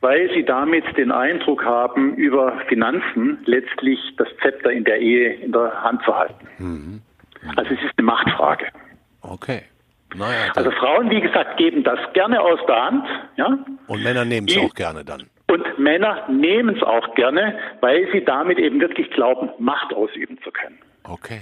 weil 0.00 0.30
sie 0.34 0.44
damit 0.44 0.84
den 0.96 1.12
Eindruck 1.12 1.64
haben, 1.64 2.14
über 2.14 2.58
Finanzen 2.68 3.38
letztlich 3.44 3.98
das 4.16 4.28
Zepter 4.42 4.70
in 4.72 4.84
der 4.84 4.98
Ehe 4.98 5.34
in 5.34 5.52
der 5.52 5.82
Hand 5.82 6.02
zu 6.04 6.16
halten. 6.16 6.46
Mhm. 6.58 7.02
Also 7.56 7.74
es 7.74 7.80
ist 7.82 7.92
eine 7.96 8.06
Machtfrage. 8.06 8.66
Okay. 9.22 9.62
Naja, 10.14 10.52
also 10.56 10.70
Frauen, 10.72 11.10
wie 11.10 11.20
gesagt, 11.20 11.56
geben 11.56 11.84
das 11.84 11.98
gerne 12.14 12.40
aus 12.40 12.58
der 12.66 12.84
Hand. 12.84 13.06
Ja? 13.36 13.58
Und 13.86 14.02
Männer 14.02 14.24
nehmen 14.24 14.48
es 14.48 14.56
auch 14.58 14.74
gerne 14.74 15.04
dann. 15.04 15.28
Und 15.46 15.78
Männer 15.78 16.28
nehmen 16.28 16.76
es 16.76 16.82
auch 16.82 17.14
gerne, 17.14 17.58
weil 17.80 18.08
sie 18.12 18.24
damit 18.24 18.58
eben 18.58 18.80
wirklich 18.80 19.10
glauben, 19.10 19.50
Macht 19.58 19.92
ausüben 19.94 20.38
zu 20.42 20.50
können. 20.50 20.78
Okay. 21.04 21.40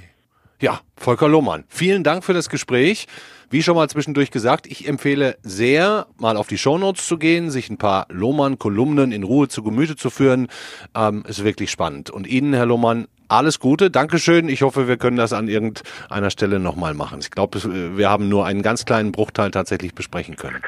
Ja, 0.61 0.81
Volker 0.97 1.29
Lohmann, 1.29 1.65
vielen 1.69 2.03
Dank 2.03 2.25
für 2.25 2.33
das 2.33 2.49
Gespräch. 2.49 3.07
Wie 3.51 3.63
schon 3.63 3.77
mal 3.77 3.89
zwischendurch 3.89 4.31
gesagt, 4.31 4.67
ich 4.67 4.87
empfehle 4.87 5.37
sehr, 5.41 6.07
mal 6.19 6.37
auf 6.37 6.49
die 6.49 6.59
Shownotes 6.59 7.07
zu 7.07 7.17
gehen, 7.17 7.51
sich 7.51 7.71
ein 7.71 7.79
paar 7.79 8.07
Lohmann-Kolumnen 8.11 9.11
in 9.11 9.23
Ruhe 9.23 9.49
zu 9.49 9.63
Gemüte 9.63 9.97
zu 9.97 10.11
führen. 10.11 10.49
Ähm, 10.95 11.25
ist 11.27 11.43
wirklich 11.45 11.71
spannend. 11.71 12.11
Und 12.11 12.27
Ihnen, 12.27 12.53
Herr 12.53 12.67
Lohmann, 12.67 13.07
alles 13.29 13.59
Gute, 13.59 13.91
Dankeschön. 13.91 14.51
Ich 14.51 14.61
hoffe, 14.61 14.87
wir 14.87 14.99
können 14.99 15.17
das 15.17 15.33
an 15.33 15.49
irgendeiner 15.49 16.31
Stelle 16.31 16.59
nochmal 16.59 16.93
machen. 16.93 17.21
Ich 17.21 17.31
glaube, 17.31 17.59
wir 17.97 18.11
haben 18.11 18.29
nur 18.29 18.45
einen 18.45 18.61
ganz 18.61 18.85
kleinen 18.85 19.13
Bruchteil 19.13 19.51
tatsächlich 19.51 19.95
besprechen 19.95 20.37
können. 20.37 20.61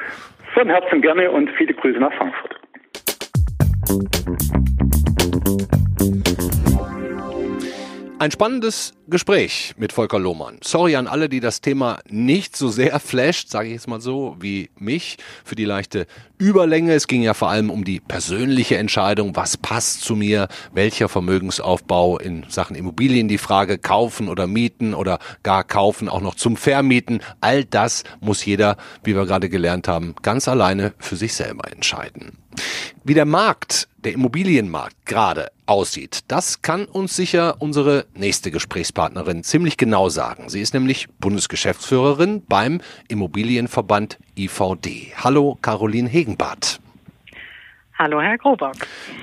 Von 0.55 0.67
Herzen 0.67 1.01
gerne 1.01 1.29
und 1.29 1.51
viele 1.57 1.75
Grüße 1.75 1.99
nach 1.99 2.13
Frankfurt. 2.13 2.55
Ein 8.21 8.29
spannendes 8.29 8.93
Gespräch 9.07 9.73
mit 9.77 9.93
Volker 9.93 10.19
Lohmann. 10.19 10.59
Sorry 10.63 10.95
an 10.95 11.07
alle, 11.07 11.27
die 11.27 11.39
das 11.39 11.59
Thema 11.59 11.97
nicht 12.07 12.55
so 12.55 12.69
sehr 12.69 12.99
flasht, 13.03 13.49
sage 13.49 13.69
ich 13.69 13.73
jetzt 13.73 13.87
mal 13.87 13.99
so, 13.99 14.35
wie 14.39 14.69
mich, 14.77 15.17
für 15.43 15.55
die 15.55 15.65
leichte 15.65 16.05
Überlänge. 16.37 16.93
Es 16.93 17.07
ging 17.07 17.23
ja 17.23 17.33
vor 17.33 17.49
allem 17.49 17.71
um 17.71 17.83
die 17.83 17.99
persönliche 17.99 18.77
Entscheidung, 18.77 19.35
was 19.35 19.57
passt 19.57 20.01
zu 20.01 20.15
mir, 20.15 20.49
welcher 20.71 21.09
Vermögensaufbau 21.09 22.19
in 22.19 22.45
Sachen 22.47 22.75
Immobilien, 22.75 23.27
die 23.27 23.39
Frage 23.39 23.79
kaufen 23.79 24.29
oder 24.29 24.45
mieten 24.45 24.93
oder 24.93 25.17
gar 25.41 25.63
kaufen, 25.63 26.07
auch 26.07 26.21
noch 26.21 26.35
zum 26.35 26.57
Vermieten. 26.57 27.23
All 27.39 27.65
das 27.65 28.03
muss 28.19 28.45
jeder, 28.45 28.77
wie 29.03 29.15
wir 29.15 29.25
gerade 29.25 29.49
gelernt 29.49 29.87
haben, 29.87 30.13
ganz 30.21 30.47
alleine 30.47 30.93
für 30.99 31.15
sich 31.15 31.33
selber 31.33 31.71
entscheiden. 31.71 32.37
Wie 33.03 33.15
der 33.15 33.25
Markt, 33.25 33.87
der 34.03 34.13
Immobilienmarkt 34.13 35.05
gerade 35.05 35.51
aussieht, 35.65 36.21
das 36.27 36.61
kann 36.61 36.85
uns 36.85 37.15
sicher 37.15 37.55
unsere 37.59 38.05
nächste 38.13 38.51
Gesprächspartnerin 38.51 39.43
ziemlich 39.43 39.77
genau 39.77 40.09
sagen. 40.09 40.49
Sie 40.49 40.61
ist 40.61 40.73
nämlich 40.73 41.07
Bundesgeschäftsführerin 41.19 42.43
beim 42.47 42.81
Immobilienverband 43.07 44.17
IVD. 44.37 45.13
Hallo, 45.15 45.57
Caroline 45.61 46.09
Hegenbart. 46.09 46.79
Hallo, 47.97 48.21
Herr 48.21 48.37
Grobock. 48.37 48.75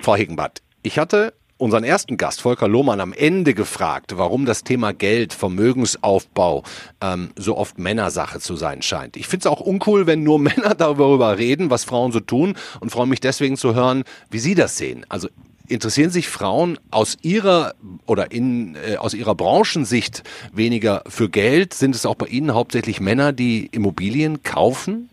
Frau 0.03 0.14
Hegenbart, 0.14 0.62
ich 0.83 0.99
hatte 0.99 1.35
unseren 1.59 1.85
ersten 1.85 2.16
Gast, 2.16 2.40
Volker 2.40 2.68
Lohmann, 2.68 3.01
am 3.01 3.12
Ende 3.12 3.53
gefragt, 3.53 4.16
warum 4.16 4.47
das 4.47 4.64
Thema 4.64 4.92
Geld, 4.92 5.35
Vermögensaufbau 5.35 6.62
ähm, 7.03 7.31
so 7.37 7.57
oft 7.57 7.79
Männersache 7.79 8.38
zu 8.40 8.57
sein 8.57 8.81
scheint. 8.81 9.16
Ich 9.16 9.27
finde 9.27 9.42
es 9.42 9.47
auch 9.47 9.61
uncool, 9.61 10.07
wenn 10.07 10.23
nur 10.23 10.38
Männer 10.38 10.75
darüber 10.75 11.37
reden, 11.37 11.71
was 11.71 11.85
Frauen 11.85 12.12
so 12.12 12.21
tun 12.21 12.55
und 12.81 12.90
freue 12.90 13.07
mich 13.07 13.21
deswegen 13.21 13.57
zu 13.57 13.75
hören, 13.75 14.05
wie 14.31 14.38
Sie 14.38 14.55
das 14.55 14.79
sehen. 14.79 15.05
Also 15.09 15.29
interessieren 15.68 16.11
sich 16.11 16.29
Frauen 16.29 16.79
aus 16.90 17.18
ihrer 17.23 17.75
oder 18.07 18.33
in 18.33 18.77
äh, 18.77 18.97
aus 18.97 19.12
ihrer 19.12 19.35
Branchensicht 19.35 20.23
weniger 20.53 21.03
für 21.07 21.29
Geld? 21.29 21.75
Sind 21.75 21.94
es 21.94 22.07
auch 22.07 22.14
bei 22.14 22.27
Ihnen 22.27 22.55
hauptsächlich 22.55 23.01
Männer, 23.01 23.33
die 23.33 23.66
Immobilien 23.66 24.42
kaufen? 24.42 25.11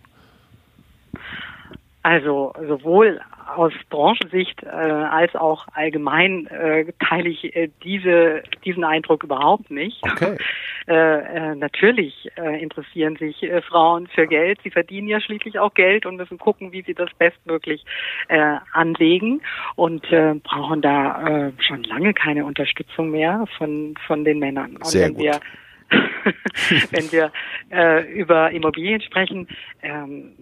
Also 2.03 2.53
sowohl 2.67 3.19
aus 3.55 3.73
Branchensicht 3.89 4.63
äh, 4.63 4.67
als 4.67 5.35
auch 5.35 5.67
allgemein 5.73 6.47
äh, 6.47 6.91
teile 6.99 7.29
ich 7.29 7.55
äh, 7.55 7.69
diese, 7.83 8.43
diesen 8.63 8.83
Eindruck 8.83 9.23
überhaupt 9.23 9.71
nicht. 9.71 10.01
Okay. 10.03 10.37
Äh, 10.87 10.93
äh, 10.93 11.55
natürlich 11.55 12.29
äh, 12.37 12.61
interessieren 12.61 13.15
sich 13.15 13.41
äh, 13.41 13.63
Frauen 13.63 14.05
für 14.05 14.27
Geld. 14.27 14.59
Sie 14.63 14.69
verdienen 14.69 15.07
ja 15.07 15.19
schließlich 15.19 15.57
auch 15.57 15.73
Geld 15.73 16.05
und 16.05 16.15
müssen 16.15 16.37
gucken, 16.37 16.73
wie 16.73 16.83
sie 16.83 16.93
das 16.93 17.09
bestmöglich 17.17 17.83
äh, 18.27 18.57
anlegen 18.71 19.41
und 19.75 20.05
äh, 20.11 20.35
brauchen 20.35 20.83
da 20.83 21.47
äh, 21.47 21.51
schon 21.57 21.83
lange 21.85 22.13
keine 22.13 22.45
Unterstützung 22.45 23.09
mehr 23.09 23.45
von, 23.57 23.95
von 24.05 24.23
den 24.23 24.37
Männern. 24.37 24.75
Und 24.75 24.85
Sehr 24.85 25.07
wenn 25.07 25.15
gut. 25.15 25.23
wir 25.23 25.39
wenn 26.91 27.11
wir 27.11 27.31
äh, 27.71 28.11
über 28.13 28.51
Immobilien 28.51 29.01
sprechen, 29.01 29.47
ähm, 29.81 30.33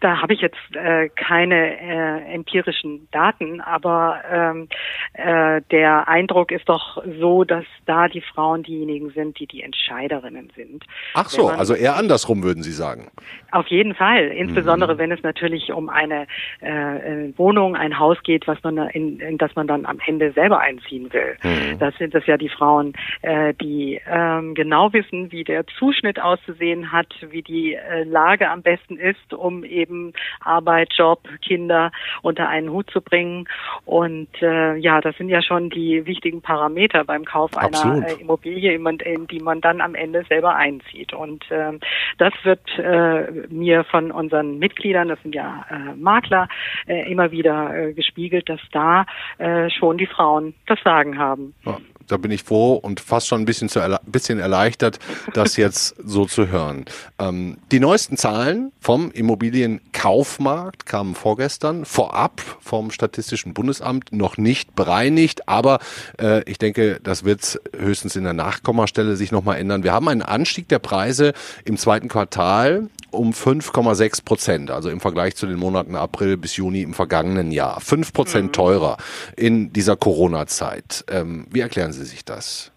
da 0.00 0.20
habe 0.22 0.34
ich 0.34 0.40
jetzt 0.40 0.58
äh, 0.74 1.08
keine 1.10 1.78
äh, 1.80 2.34
empirischen 2.34 3.08
Daten, 3.12 3.60
aber 3.60 4.20
ähm, 4.30 4.68
äh, 5.14 5.60
der 5.70 6.08
Eindruck 6.08 6.52
ist 6.52 6.68
doch 6.68 7.02
so, 7.18 7.44
dass 7.44 7.64
da 7.86 8.08
die 8.08 8.20
Frauen 8.20 8.62
diejenigen 8.62 9.10
sind, 9.10 9.38
die 9.38 9.46
die 9.46 9.62
Entscheiderinnen 9.62 10.50
sind. 10.54 10.84
Ach 11.14 11.28
so, 11.28 11.46
man- 11.48 11.58
also 11.58 11.74
eher 11.74 11.96
andersrum 11.96 12.42
würden 12.42 12.62
Sie 12.62 12.72
sagen. 12.72 13.08
Auf 13.52 13.66
jeden 13.68 13.94
Fall, 13.94 14.26
insbesondere 14.28 14.98
wenn 14.98 15.10
es 15.12 15.22
natürlich 15.22 15.72
um 15.72 15.88
eine 15.88 16.26
äh, 16.62 17.26
äh, 17.26 17.38
Wohnung, 17.38 17.76
ein 17.76 17.98
Haus 17.98 18.22
geht, 18.22 18.46
was 18.46 18.62
man 18.62 18.76
in, 18.90 19.18
in 19.20 19.38
das 19.38 19.54
man 19.56 19.66
dann 19.66 19.86
am 19.86 19.98
Ende 20.06 20.32
selber 20.32 20.60
einziehen 20.60 21.12
will. 21.12 21.36
Das 21.78 21.94
sind 21.96 22.14
es 22.14 22.26
ja 22.26 22.36
die 22.36 22.48
Frauen, 22.48 22.92
äh, 23.22 23.54
die 23.54 24.00
ähm, 24.08 24.54
genau 24.54 24.92
wissen, 24.92 25.32
wie 25.32 25.44
der 25.44 25.66
Zuschnitt 25.66 26.20
auszusehen 26.20 26.92
hat, 26.92 27.08
wie 27.30 27.42
die 27.42 27.74
äh, 27.74 28.04
Lage 28.04 28.48
am 28.50 28.62
besten 28.62 28.96
ist, 28.96 29.32
um 29.34 29.64
eben 29.70 30.12
Arbeit, 30.40 30.92
Job, 30.94 31.20
Kinder 31.42 31.92
unter 32.22 32.48
einen 32.48 32.70
Hut 32.70 32.90
zu 32.90 33.00
bringen. 33.00 33.48
Und 33.84 34.28
äh, 34.42 34.76
ja, 34.76 35.00
das 35.00 35.16
sind 35.16 35.28
ja 35.28 35.42
schon 35.42 35.70
die 35.70 36.04
wichtigen 36.06 36.42
Parameter 36.42 37.04
beim 37.04 37.24
Kauf 37.24 37.56
Absolut. 37.56 38.04
einer 38.04 38.08
äh, 38.08 38.20
Immobilie, 38.20 38.74
in, 38.74 39.26
die 39.26 39.40
man 39.40 39.60
dann 39.60 39.80
am 39.80 39.94
Ende 39.94 40.24
selber 40.28 40.56
einzieht. 40.56 41.12
Und 41.12 41.44
ähm, 41.50 41.80
das 42.18 42.32
wird 42.42 42.66
äh, 42.78 43.46
mir 43.48 43.84
von 43.84 44.10
unseren 44.10 44.58
Mitgliedern, 44.58 45.08
das 45.08 45.20
sind 45.22 45.34
ja 45.34 45.64
äh, 45.70 45.94
Makler, 45.96 46.48
äh, 46.86 47.10
immer 47.10 47.30
wieder 47.30 47.74
äh, 47.74 47.92
gespiegelt, 47.92 48.48
dass 48.48 48.60
da 48.72 49.06
äh, 49.38 49.70
schon 49.70 49.98
die 49.98 50.06
Frauen 50.06 50.54
das 50.66 50.80
Sagen 50.82 51.18
haben. 51.18 51.54
Ja, 51.64 51.78
da 52.10 52.16
bin 52.16 52.30
ich 52.30 52.42
froh 52.42 52.74
und 52.74 53.00
fast 53.00 53.28
schon 53.28 53.42
ein 53.42 53.44
bisschen, 53.44 53.68
zu 53.68 53.78
erle 53.78 54.00
bisschen 54.06 54.38
erleichtert, 54.38 54.98
das 55.34 55.56
jetzt 55.56 55.94
so 56.04 56.26
zu 56.26 56.48
hören. 56.48 56.84
Ähm, 57.18 57.58
die 57.70 57.80
neuesten 57.80 58.16
Zahlen 58.16 58.72
vom 58.80 59.10
Immobilienkaufmarkt 59.10 60.86
kamen 60.86 61.14
vorgestern, 61.14 61.84
vorab 61.84 62.42
vom 62.60 62.90
Statistischen 62.90 63.54
Bundesamt, 63.54 64.12
noch 64.12 64.36
nicht 64.36 64.74
bereinigt, 64.74 65.48
aber 65.48 65.78
äh, 66.20 66.42
ich 66.50 66.58
denke, 66.58 67.00
das 67.02 67.24
wird 67.24 67.60
höchstens 67.76 68.16
in 68.16 68.24
der 68.24 68.32
Nachkommastelle 68.32 69.16
sich 69.16 69.32
nochmal 69.32 69.58
ändern. 69.58 69.84
Wir 69.84 69.92
haben 69.92 70.08
einen 70.08 70.22
Anstieg 70.22 70.68
der 70.68 70.78
Preise 70.78 71.32
im 71.64 71.76
zweiten 71.76 72.08
Quartal 72.08 72.88
um 73.12 73.30
5,6 73.30 74.24
Prozent, 74.24 74.70
also 74.70 74.90
im 74.90 75.00
Vergleich 75.00 75.36
zu 75.36 75.46
den 75.46 75.58
Monaten 75.58 75.96
April 75.96 76.36
bis 76.36 76.56
Juni 76.56 76.82
im 76.82 76.94
vergangenen 76.94 77.50
Jahr. 77.50 77.80
5 77.80 78.12
Prozent 78.12 78.54
teurer 78.54 78.96
in 79.36 79.72
dieser 79.72 79.96
Corona-Zeit. 79.96 81.04
Ähm, 81.10 81.46
wie 81.50 81.60
erklären 81.60 81.92
Sie 81.92 82.04
sich 82.04 82.24
das? 82.24 82.72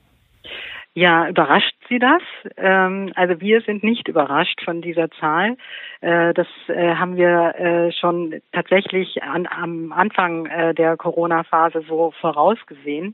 Ja, 0.95 1.27
überrascht 1.27 1.73
Sie 1.89 1.97
das? 1.97 2.21
Ähm, 2.55 3.11
also 3.15 3.41
wir 3.41 3.61
sind 3.61 3.83
nicht 3.83 4.07
überrascht 4.07 4.61
von 4.63 4.81
dieser 4.81 5.09
Zahl. 5.09 5.57
Äh, 6.01 6.35
das 6.35 6.47
äh, 6.67 6.93
haben 6.93 7.17
wir 7.17 7.55
äh, 7.57 7.91
schon 7.91 8.41
tatsächlich 8.51 9.23
an, 9.23 9.47
am 9.47 9.91
Anfang 9.91 10.47
der 10.75 10.97
Corona-Phase 10.97 11.83
so 11.87 12.13
vorausgesehen, 12.21 13.13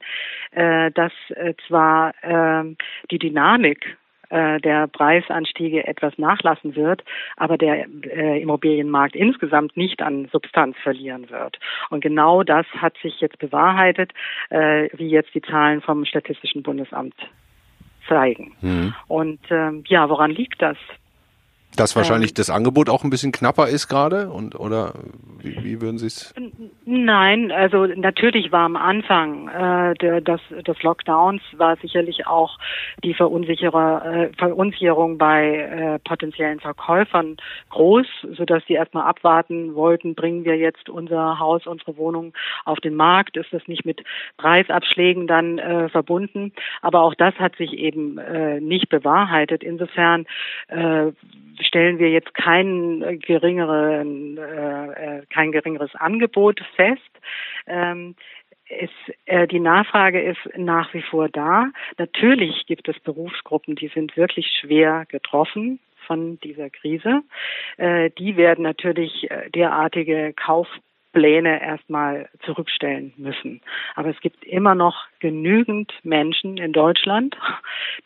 dass 0.52 1.12
zwar 1.68 2.14
ähm, 2.24 2.78
die 3.12 3.20
Dynamik 3.20 3.98
äh, 4.30 4.60
der 4.60 4.88
Preisanstiege 4.88 5.86
etwas 5.88 6.18
nachlassen 6.18 6.76
wird, 6.76 7.04
aber 7.38 7.58
der 7.58 7.88
äh, 8.04 8.42
Immobilienmarkt 8.42 9.16
insgesamt 9.16 9.76
nicht 9.76 10.02
an 10.02 10.28
Substanz 10.32 10.78
verlieren 10.82 11.30
wird. 11.30 11.60
Und 11.90 12.02
genau 12.02 12.44
das 12.44 12.66
hat 12.78 12.96
sich 13.02 13.20
jetzt 13.22 13.40
bewahrheitet, 13.40 14.12
äh, 14.50 14.90
wie 14.94 15.10
jetzt 15.10 15.34
die 15.34 15.42
Zahlen 15.42 15.82
vom 15.82 16.06
Statistischen 16.06 16.64
Bundesamt 16.64 17.16
zeigen. 18.08 18.56
Mhm. 18.62 18.94
Und 19.08 19.40
ähm, 19.50 19.84
ja, 19.88 20.10
woran 20.10 20.32
liegt 20.32 20.62
das? 20.62 20.78
Dass 21.76 21.96
wahrscheinlich 21.96 22.32
Ähm. 22.32 22.36
das 22.36 22.50
Angebot 22.50 22.90
auch 22.90 23.04
ein 23.04 23.10
bisschen 23.10 23.32
knapper 23.32 23.68
ist 23.68 23.88
gerade 23.88 24.30
und 24.30 24.60
oder 24.60 24.94
wie, 25.42 25.64
wie 25.64 25.82
würden 25.82 25.98
Sie 25.98 26.08
es? 26.08 26.34
Nein, 26.86 27.52
also 27.52 27.86
natürlich 27.86 28.52
war 28.52 28.66
am 28.66 28.76
Anfang 28.76 29.48
äh, 29.48 29.94
der, 29.96 30.22
des, 30.22 30.42
des 30.68 30.82
Lockdowns 30.84 31.42
war 31.54 31.78
sicherlich 31.78 32.28
auch 32.28 32.58
die 33.04 33.14
Verunsicherer, 33.14 34.06
äh, 34.06 34.30
Verunsicherung 34.38 35.18
bei 35.18 35.58
äh, 35.58 36.00
potenziellen 36.00 36.60
Verkäufern 36.60 37.38
groß, 37.70 38.08
sodass 38.36 38.64
sie 38.68 38.74
erstmal 38.74 39.04
abwarten 39.06 39.76
wollten, 39.76 40.16
bringen 40.16 40.46
wir 40.46 40.58
jetzt 40.58 40.90
unser 40.90 41.40
Haus, 41.40 41.68
unsere 41.68 41.98
Wohnung 41.98 42.34
auf 42.66 42.80
den 42.80 42.96
Markt, 42.96 43.38
ist 43.38 43.54
das 43.54 43.68
nicht 43.68 43.86
mit 43.86 44.04
Preisabschlägen 44.38 45.28
dann 45.28 45.60
äh, 45.60 45.90
verbunden. 45.90 46.52
Aber 46.82 47.02
auch 47.02 47.16
das 47.16 47.36
hat 47.36 47.56
sich 47.56 47.74
eben 47.74 48.18
äh, 48.18 48.60
nicht 48.60 48.90
bewahrheitet. 48.90 49.64
Insofern 49.64 50.26
äh, 50.68 51.12
stellen 51.62 52.00
wir 52.00 52.10
jetzt 52.10 52.34
kein 52.34 53.02
äh, 53.02 53.18
geringeren, 53.18 54.38
äh, 54.38 55.20
äh, 55.20 55.26
kein 55.30 55.52
geringeres 55.52 55.94
Angebot 55.96 56.62
fest. 56.76 57.02
Ähm, 57.68 58.16
es, 58.70 58.92
äh, 59.26 59.48
die 59.48 59.60
Nachfrage 59.60 60.22
ist 60.22 60.40
nach 60.56 60.94
wie 60.94 61.02
vor 61.02 61.28
da. 61.30 61.70
Natürlich 61.98 62.66
gibt 62.68 62.88
es 62.88 63.00
Berufsgruppen, 63.00 63.76
die 63.76 63.88
sind 63.88 64.16
wirklich 64.16 64.48
schwer 64.60 65.06
getroffen 65.10 65.80
von 66.06 66.40
dieser 66.40 66.70
Krise. 66.70 67.22
Äh, 67.78 68.12
die 68.18 68.38
werden 68.38 68.64
natürlich 68.64 69.30
äh, 69.30 69.50
derartige 69.50 70.34
Kaufpläne 71.10 71.62
erstmal 71.62 72.30
zurückstellen 72.44 73.14
müssen. 73.18 73.62
Aber 73.96 74.10
es 74.10 74.20
gibt 74.22 74.44
immer 74.44 74.76
noch 74.76 75.06
genügend 75.20 75.92
Menschen 76.04 76.58
in 76.58 76.72
Deutschland, 76.74 77.36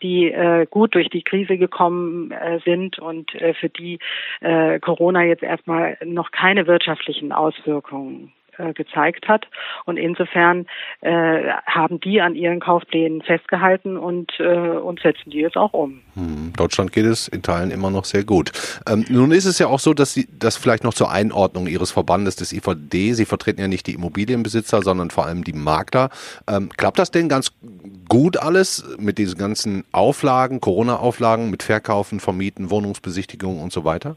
die 0.02 0.32
äh, 0.32 0.66
gut 0.70 0.96
durch 0.96 1.10
die 1.10 1.24
Krise 1.24 1.58
gekommen 1.58 2.32
äh, 2.32 2.60
sind 2.66 3.00
und 3.00 3.34
äh, 3.36 3.54
für 3.54 3.70
die 3.70 4.00
äh, 4.42 4.80
Corona 4.80 5.24
jetzt 5.24 5.44
erstmal 5.44 5.98
noch 6.04 6.32
keine 6.32 6.68
wirtschaftlichen 6.68 7.32
Auswirkungen 7.32 8.32
äh, 8.58 8.74
gezeigt 8.74 9.28
hat. 9.28 9.48
Und 9.86 9.98
insofern 9.98 10.66
äh, 11.02 11.50
haben 11.66 12.00
die 12.00 12.22
an 12.22 12.36
ihren 12.36 12.60
Kaufplänen 12.60 13.22
festgehalten 13.22 13.98
und, 13.98 14.32
äh, 14.40 14.44
und 14.44 15.00
setzen 15.02 15.30
die 15.32 15.40
jetzt 15.40 15.58
auch 15.58 15.74
um. 15.74 16.02
Hm, 16.16 16.54
Deutschland 16.56 16.92
geht 16.92 17.06
es 17.06 17.28
in 17.28 17.42
Teilen 17.42 17.72
immer 17.72 17.90
noch 17.90 18.06
sehr 18.06 18.24
gut. 18.24 18.52
Ähm, 18.88 19.06
nun 19.10 19.32
ist 19.32 19.46
es 19.46 19.60
ja 19.60 19.68
auch 19.68 19.80
so, 19.80 19.94
dass 19.94 20.14
Sie 20.14 20.28
das 20.38 20.58
vielleicht 20.58 20.84
noch 20.84 20.94
zur 20.94 21.12
Einordnung 21.12 21.68
Ihres 21.68 21.92
Verbandes 21.92 22.36
des 22.36 22.54
IVD, 22.54 23.14
Sie 23.14 23.26
vertreten 23.26 23.62
ja 23.62 23.68
nicht 23.68 23.88
die 23.88 23.94
Immobilienbesitzer, 23.94 24.82
sondern 24.82 25.10
vor 25.10 25.26
allem 25.26 25.44
die 25.44 25.54
Makler. 25.54 26.10
Ähm, 26.48 26.70
klappt 26.70 27.00
das 27.00 27.12
denn 27.12 27.30
ganz 27.30 27.54
gut 28.08 28.38
alles 28.38 28.96
mit 29.00 29.18
diesen 29.18 29.38
ganzen 29.38 29.84
Auflagen, 29.92 30.62
Corona-Auflagen, 30.62 31.50
mit 31.50 31.64
Verkaufen, 31.64 32.20
Vermieten, 32.20 32.70
Wohnungsbesichtigungen 32.70 33.62
und 33.62 33.72
so 33.72 33.86
weiter? 33.86 34.16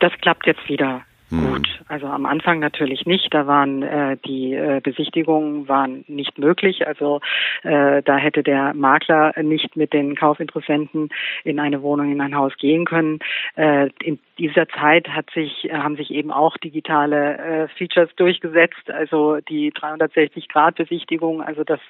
Das 0.00 0.12
klappt 0.20 0.46
jetzt 0.46 0.68
wieder 0.68 1.02
gut. 1.40 1.68
Also 1.88 2.06
am 2.06 2.26
Anfang 2.26 2.58
natürlich 2.58 3.06
nicht. 3.06 3.32
Da 3.32 3.46
waren 3.46 3.82
äh, 3.82 4.16
die 4.24 4.54
äh, 4.54 4.80
Besichtigungen 4.82 5.68
waren 5.68 6.04
nicht 6.06 6.38
möglich. 6.38 6.86
Also 6.86 7.20
äh, 7.62 8.02
da 8.02 8.16
hätte 8.16 8.42
der 8.42 8.74
Makler 8.74 9.32
nicht 9.42 9.76
mit 9.76 9.92
den 9.92 10.14
Kaufinteressenten 10.14 11.08
in 11.44 11.58
eine 11.58 11.82
Wohnung, 11.82 12.12
in 12.12 12.20
ein 12.20 12.36
Haus 12.36 12.52
gehen 12.58 12.84
können. 12.84 13.20
Äh, 13.56 13.88
in 14.02 14.18
dieser 14.38 14.68
Zeit 14.68 15.08
hat 15.08 15.30
sich 15.30 15.68
haben 15.72 15.96
sich 15.96 16.10
eben 16.10 16.30
auch 16.30 16.56
digitale 16.56 17.38
äh, 17.38 17.68
Features 17.68 18.10
durchgesetzt. 18.16 18.90
Also 18.90 19.38
die 19.40 19.70
360 19.70 20.48
Grad 20.48 20.76
Besichtigung, 20.76 21.42
also 21.42 21.64
dass 21.64 21.80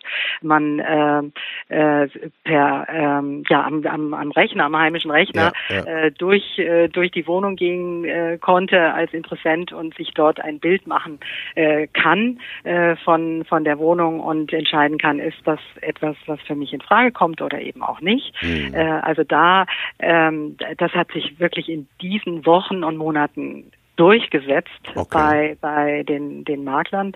man 0.41 0.79
äh, 0.79 1.23
äh, 1.69 2.09
per 2.45 2.87
äh, 2.89 3.43
ja 3.49 3.65
am, 3.65 3.85
am, 3.87 4.15
am 4.15 4.31
Rechner, 4.33 4.65
am 4.65 4.77
heimischen 4.77 5.11
Rechner 5.11 5.53
ja, 5.69 5.77
ja. 5.77 5.85
Äh, 5.85 6.13
durch 6.13 6.59
äh, 6.59 6.89
durch 6.89 7.11
die 7.11 7.27
Wohnung 7.27 7.57
gehen 7.57 8.05
äh, 8.05 8.39
konnte 8.41 8.93
als 8.93 9.13
Interessent 9.13 9.32
und 9.73 9.95
sich 9.97 10.13
dort 10.15 10.41
ein 10.41 10.59
Bild 10.59 10.87
machen 10.87 11.21
äh, 11.55 11.87
kann 11.89 12.41
äh, 12.65 12.97
von, 12.97 13.45
von 13.45 13.65
der 13.65 13.79
Wohnung 13.79 14.21
und 14.21 14.53
entscheiden 14.53 14.99
kann, 14.99 15.19
ist 15.19 15.39
das 15.45 15.61
etwas, 15.81 16.17
was 16.27 16.41
für 16.43 16.55
mich 16.55 16.73
in 16.73 16.81
Frage 16.81 17.13
kommt 17.13 17.43
oder 17.43 17.61
eben 17.61 17.83
auch 17.83 18.01
nicht. 18.01 18.33
Mhm. 18.43 18.75
Äh, 18.75 19.01
also 19.03 19.25
da, 19.25 19.67
ähm, 19.99 20.57
das 20.79 20.93
hat 20.93 21.13
sich 21.13 21.39
wirklich 21.39 21.69
in 21.69 21.89
diesen 22.01 22.45
Wochen 22.47 22.85
und 22.85 22.97
Monaten 22.97 23.73
durchgesetzt 23.97 24.71
okay. 24.95 25.07
bei 25.13 25.57
bei 25.61 26.03
den 26.03 26.45
den 26.45 26.65
Maklern 26.65 27.13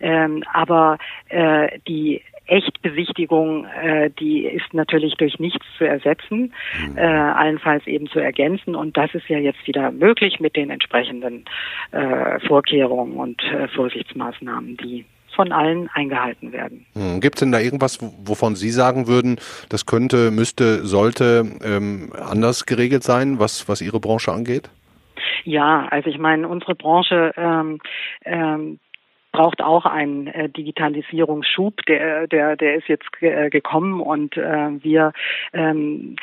ähm, 0.00 0.44
aber 0.52 0.98
äh, 1.28 1.80
die 1.88 2.22
Echtbesichtigung, 2.50 3.64
äh, 3.66 4.10
die 4.10 4.44
ist 4.44 4.74
natürlich 4.74 5.14
durch 5.14 5.38
nichts 5.38 5.64
zu 5.78 5.84
ersetzen, 5.84 6.52
mhm. 6.86 6.98
äh, 6.98 7.00
allenfalls 7.00 7.86
eben 7.86 8.08
zu 8.08 8.18
ergänzen. 8.18 8.74
Und 8.74 8.96
das 8.96 9.14
ist 9.14 9.28
ja 9.28 9.38
jetzt 9.38 9.66
wieder 9.66 9.90
möglich 9.92 10.40
mit 10.40 10.56
den 10.56 10.70
entsprechenden 10.70 11.44
äh, 11.92 12.40
Vorkehrungen 12.40 13.14
und 13.14 13.42
äh, 13.44 13.68
Vorsichtsmaßnahmen, 13.68 14.76
die 14.76 15.04
von 15.34 15.52
allen 15.52 15.88
eingehalten 15.94 16.52
werden. 16.52 16.86
Hm. 16.94 17.20
Gibt 17.20 17.36
es 17.36 17.40
denn 17.40 17.52
da 17.52 17.60
irgendwas, 17.60 18.00
wovon 18.24 18.56
Sie 18.56 18.70
sagen 18.70 19.06
würden, 19.06 19.38
das 19.68 19.86
könnte, 19.86 20.32
müsste, 20.32 20.84
sollte 20.84 21.44
ähm, 21.64 22.12
anders 22.20 22.66
geregelt 22.66 23.04
sein, 23.04 23.38
was, 23.38 23.68
was 23.68 23.80
Ihre 23.80 24.00
Branche 24.00 24.32
angeht? 24.32 24.70
Ja, 25.44 25.86
also 25.90 26.10
ich 26.10 26.18
meine, 26.18 26.48
unsere 26.48 26.74
Branche 26.74 27.32
ähm, 27.36 27.78
ähm, 28.24 28.80
braucht 29.32 29.62
auch 29.62 29.86
einen 29.86 30.26
äh, 30.28 30.48
Digitalisierungsschub, 30.48 31.84
der, 31.86 32.26
der, 32.26 32.56
der 32.56 32.76
ist 32.76 32.88
jetzt 32.88 33.08
äh, 33.20 33.50
gekommen 33.50 34.00
und 34.00 34.36
äh, 34.36 34.82
wir 34.82 35.12
ähm, 35.52 36.16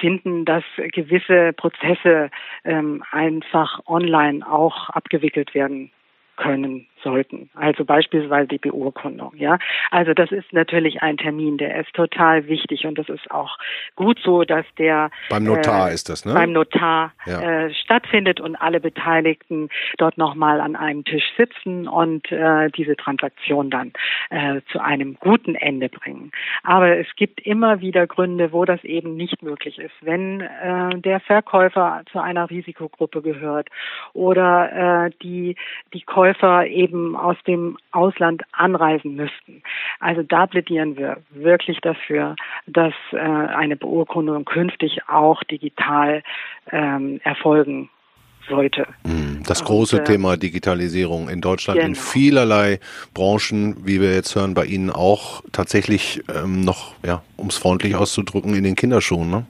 finden, 0.00 0.44
dass 0.44 0.64
gewisse 0.76 1.52
Prozesse 1.52 2.30
ähm, 2.64 3.02
einfach 3.10 3.80
online 3.86 4.48
auch 4.48 4.90
abgewickelt 4.90 5.54
werden 5.54 5.90
können 6.36 6.86
sollten. 7.02 7.50
Also 7.54 7.84
beispielsweise 7.84 8.48
die 8.48 8.58
Beurkundung. 8.58 9.32
Ja, 9.36 9.58
also 9.90 10.14
das 10.14 10.30
ist 10.32 10.52
natürlich 10.52 11.02
ein 11.02 11.16
Termin, 11.16 11.58
der 11.58 11.80
ist 11.80 11.92
total 11.94 12.46
wichtig 12.46 12.86
und 12.86 12.98
das 12.98 13.08
ist 13.08 13.30
auch 13.30 13.58
gut 13.96 14.18
so, 14.24 14.44
dass 14.44 14.64
der 14.78 15.10
beim 15.28 15.44
Notar 15.44 15.90
äh, 15.90 15.94
ist 15.94 16.08
das, 16.08 16.24
ne? 16.24 16.34
Beim 16.34 16.52
Notar 16.52 17.12
ja. 17.26 17.66
äh, 17.66 17.74
stattfindet 17.74 18.40
und 18.40 18.56
alle 18.56 18.80
Beteiligten 18.80 19.68
dort 19.98 20.18
nochmal 20.18 20.60
an 20.60 20.76
einem 20.76 21.04
Tisch 21.04 21.24
sitzen 21.36 21.88
und 21.88 22.30
äh, 22.30 22.70
diese 22.70 22.96
Transaktion 22.96 23.70
dann 23.70 23.92
äh, 24.30 24.60
zu 24.70 24.80
einem 24.80 25.16
guten 25.20 25.54
Ende 25.54 25.88
bringen. 25.88 26.30
Aber 26.62 26.96
es 26.98 27.08
gibt 27.16 27.40
immer 27.40 27.80
wieder 27.80 28.06
Gründe, 28.06 28.52
wo 28.52 28.64
das 28.64 28.82
eben 28.84 29.16
nicht 29.16 29.42
möglich 29.42 29.78
ist, 29.78 29.94
wenn 30.00 30.40
äh, 30.40 30.98
der 30.98 31.20
Verkäufer 31.20 32.02
zu 32.10 32.20
einer 32.20 32.50
Risikogruppe 32.50 33.22
gehört 33.22 33.68
oder 34.12 35.06
äh, 35.06 35.10
die 35.22 35.56
die 35.92 36.02
Käufer 36.02 36.66
eben 36.66 36.91
eben 36.92 37.16
aus 37.16 37.36
dem 37.46 37.78
Ausland 37.90 38.42
anreisen 38.52 39.16
müssten. 39.16 39.62
Also 39.98 40.22
da 40.22 40.46
plädieren 40.46 40.96
wir 40.96 41.18
wirklich 41.30 41.80
dafür, 41.80 42.36
dass 42.66 42.94
äh, 43.12 43.16
eine 43.16 43.76
Beurkundung 43.76 44.44
künftig 44.44 45.00
auch 45.08 45.42
digital 45.44 46.22
ähm, 46.70 47.20
erfolgen 47.24 47.88
sollte. 48.48 48.86
Hm, 49.04 49.42
das 49.46 49.64
große 49.64 49.96
und, 49.96 50.02
äh, 50.02 50.04
Thema 50.04 50.36
Digitalisierung 50.36 51.28
in 51.28 51.40
Deutschland 51.40 51.78
genau. 51.78 51.88
in 51.90 51.94
vielerlei 51.94 52.80
Branchen, 53.14 53.86
wie 53.86 54.00
wir 54.00 54.12
jetzt 54.14 54.34
hören, 54.34 54.54
bei 54.54 54.64
Ihnen 54.64 54.90
auch 54.90 55.42
tatsächlich 55.52 56.22
ähm, 56.34 56.62
noch, 56.62 56.94
ja, 57.04 57.22
um 57.36 57.48
es 57.48 57.56
freundlich 57.56 57.94
auszudrücken, 57.94 58.54
in 58.54 58.64
den 58.64 58.74
Kinderschuhen. 58.74 59.30
Ne? 59.30 59.46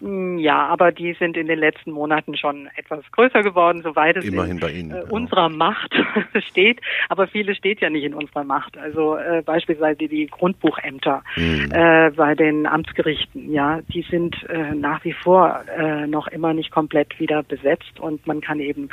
Ja, 0.00 0.66
aber 0.66 0.92
die 0.92 1.12
sind 1.14 1.36
in 1.36 1.46
den 1.46 1.58
letzten 1.58 1.90
Monaten 1.92 2.36
schon 2.36 2.68
etwas 2.76 3.00
größer 3.12 3.42
geworden, 3.42 3.82
soweit 3.82 4.16
es 4.16 4.24
Immerhin 4.24 4.52
in 4.52 4.60
bei 4.60 4.72
Ihnen, 4.72 4.90
äh, 4.92 5.02
unserer 5.10 5.48
Macht 5.48 5.94
steht. 6.50 6.80
Aber 7.08 7.26
vieles 7.26 7.58
steht 7.58 7.80
ja 7.80 7.90
nicht 7.90 8.04
in 8.04 8.14
unserer 8.14 8.44
Macht. 8.44 8.78
Also 8.78 9.16
äh, 9.16 9.42
beispielsweise 9.44 10.08
die 10.08 10.26
Grundbuchämter 10.26 11.22
mhm. 11.36 11.70
äh, 11.72 12.10
bei 12.10 12.34
den 12.34 12.66
Amtsgerichten, 12.66 13.52
ja, 13.52 13.80
die 13.92 14.02
sind 14.02 14.36
äh, 14.48 14.74
nach 14.74 15.04
wie 15.04 15.12
vor 15.12 15.62
äh, 15.76 16.06
noch 16.06 16.28
immer 16.28 16.54
nicht 16.54 16.70
komplett 16.70 17.18
wieder 17.20 17.42
besetzt 17.42 18.00
und 18.00 18.26
man 18.26 18.40
kann 18.40 18.60
eben 18.60 18.88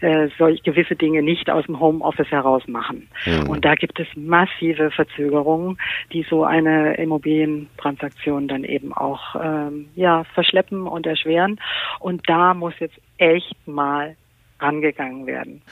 äh, 0.00 0.28
solch 0.38 0.62
gewisse 0.62 0.96
Dinge 0.96 1.22
nicht 1.22 1.48
aus 1.50 1.64
dem 1.66 1.80
Homeoffice 1.80 2.30
heraus 2.30 2.66
machen. 2.68 3.08
Mhm. 3.24 3.48
Und 3.48 3.64
da 3.64 3.74
gibt 3.74 3.98
es 3.98 4.08
massive 4.14 4.90
Verzögerungen, 4.90 5.78
die 6.12 6.24
so 6.28 6.44
eine 6.44 6.96
Immobilientransaktion 6.96 8.48
dann 8.48 8.64
eben 8.64 8.92
auch 8.92 9.36
ähm, 9.42 9.88
ja 9.94 10.24
verschleppen 10.50 10.86
und 10.86 11.06
erschweren. 11.06 11.60
Und 12.00 12.22
da 12.28 12.54
muss 12.54 12.74
jetzt 12.80 12.96
echt 13.18 13.56
mal 13.66 14.16
angegangen 14.58 15.26
werden. 15.26 15.62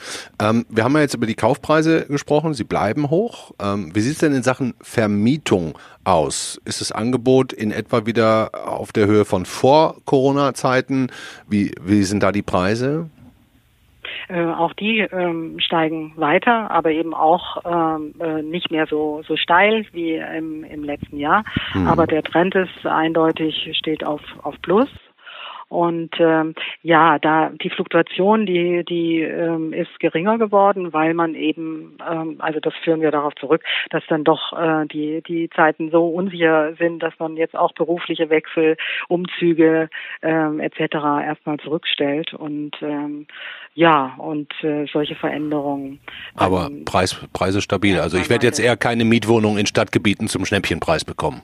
Ähm, 0.40 0.64
wir 0.70 0.82
haben 0.82 0.94
ja 0.94 1.02
jetzt 1.02 1.12
über 1.12 1.26
die 1.26 1.34
Kaufpreise 1.34 2.06
gesprochen, 2.06 2.54
sie 2.54 2.64
bleiben 2.64 3.10
hoch. 3.10 3.52
Ähm, 3.60 3.94
wie 3.94 4.00
sieht 4.00 4.14
es 4.14 4.18
denn 4.18 4.32
in 4.32 4.42
Sachen 4.42 4.72
Vermietung 4.80 5.78
aus? 6.04 6.58
Ist 6.64 6.80
das 6.80 6.90
Angebot 6.90 7.52
in 7.52 7.70
etwa 7.70 8.06
wieder 8.06 8.50
auf 8.66 8.92
der 8.92 9.06
Höhe 9.06 9.26
von 9.26 9.44
vor 9.44 9.96
Corona-Zeiten? 10.06 11.10
Wie, 11.46 11.72
wie 11.82 12.02
sind 12.04 12.22
da 12.22 12.32
die 12.32 12.42
Preise? 12.42 13.10
Äh, 14.28 14.44
auch 14.44 14.72
die 14.74 15.00
ähm, 15.00 15.58
steigen 15.60 16.12
weiter, 16.16 16.70
aber 16.70 16.90
eben 16.90 17.14
auch 17.14 17.58
ähm, 17.64 18.14
äh, 18.20 18.42
nicht 18.42 18.70
mehr 18.70 18.86
so, 18.86 19.22
so 19.26 19.36
steil 19.36 19.86
wie 19.92 20.16
im, 20.16 20.64
im 20.64 20.84
letzten 20.84 21.18
Jahr. 21.18 21.44
Mhm. 21.74 21.86
Aber 21.86 22.06
der 22.06 22.22
Trend 22.22 22.54
ist 22.54 22.86
eindeutig, 22.86 23.70
steht 23.76 24.04
auf, 24.04 24.22
auf 24.42 24.60
Plus. 24.62 24.88
Und 25.68 26.14
ähm, 26.18 26.54
ja, 26.82 27.18
da 27.18 27.50
die 27.50 27.68
Fluktuation, 27.68 28.46
die 28.46 28.84
die 28.84 29.20
ähm, 29.20 29.74
ist 29.74 30.00
geringer 30.00 30.38
geworden, 30.38 30.94
weil 30.94 31.12
man 31.12 31.34
eben, 31.34 31.98
ähm, 32.10 32.36
also 32.38 32.58
das 32.58 32.72
führen 32.82 33.02
wir 33.02 33.10
darauf 33.10 33.34
zurück, 33.34 33.62
dass 33.90 34.02
dann 34.08 34.24
doch 34.24 34.52
äh, 34.54 34.86
die 34.86 35.22
die 35.26 35.50
Zeiten 35.50 35.90
so 35.90 36.08
unsicher 36.08 36.74
sind, 36.78 37.02
dass 37.02 37.12
man 37.18 37.36
jetzt 37.36 37.54
auch 37.54 37.72
berufliche 37.72 38.30
Wechsel, 38.30 38.76
Umzüge 39.08 39.90
ähm, 40.22 40.60
etc. 40.60 40.94
erstmal 41.26 41.58
zurückstellt 41.58 42.32
und 42.32 42.72
ähm, 42.80 43.26
ja 43.74 44.14
und 44.16 44.50
äh, 44.62 44.86
solche 44.90 45.16
Veränderungen. 45.16 46.00
Aber 46.34 46.68
ähm, 46.70 46.86
Preis, 46.86 47.20
Preise 47.34 47.60
stabil. 47.60 48.00
Also 48.00 48.16
ich 48.16 48.30
werde 48.30 48.46
jetzt 48.46 48.58
eher 48.58 48.78
keine 48.78 49.04
Mietwohnung 49.04 49.58
in 49.58 49.66
Stadtgebieten 49.66 50.28
zum 50.28 50.46
Schnäppchenpreis 50.46 51.04
bekommen. 51.04 51.42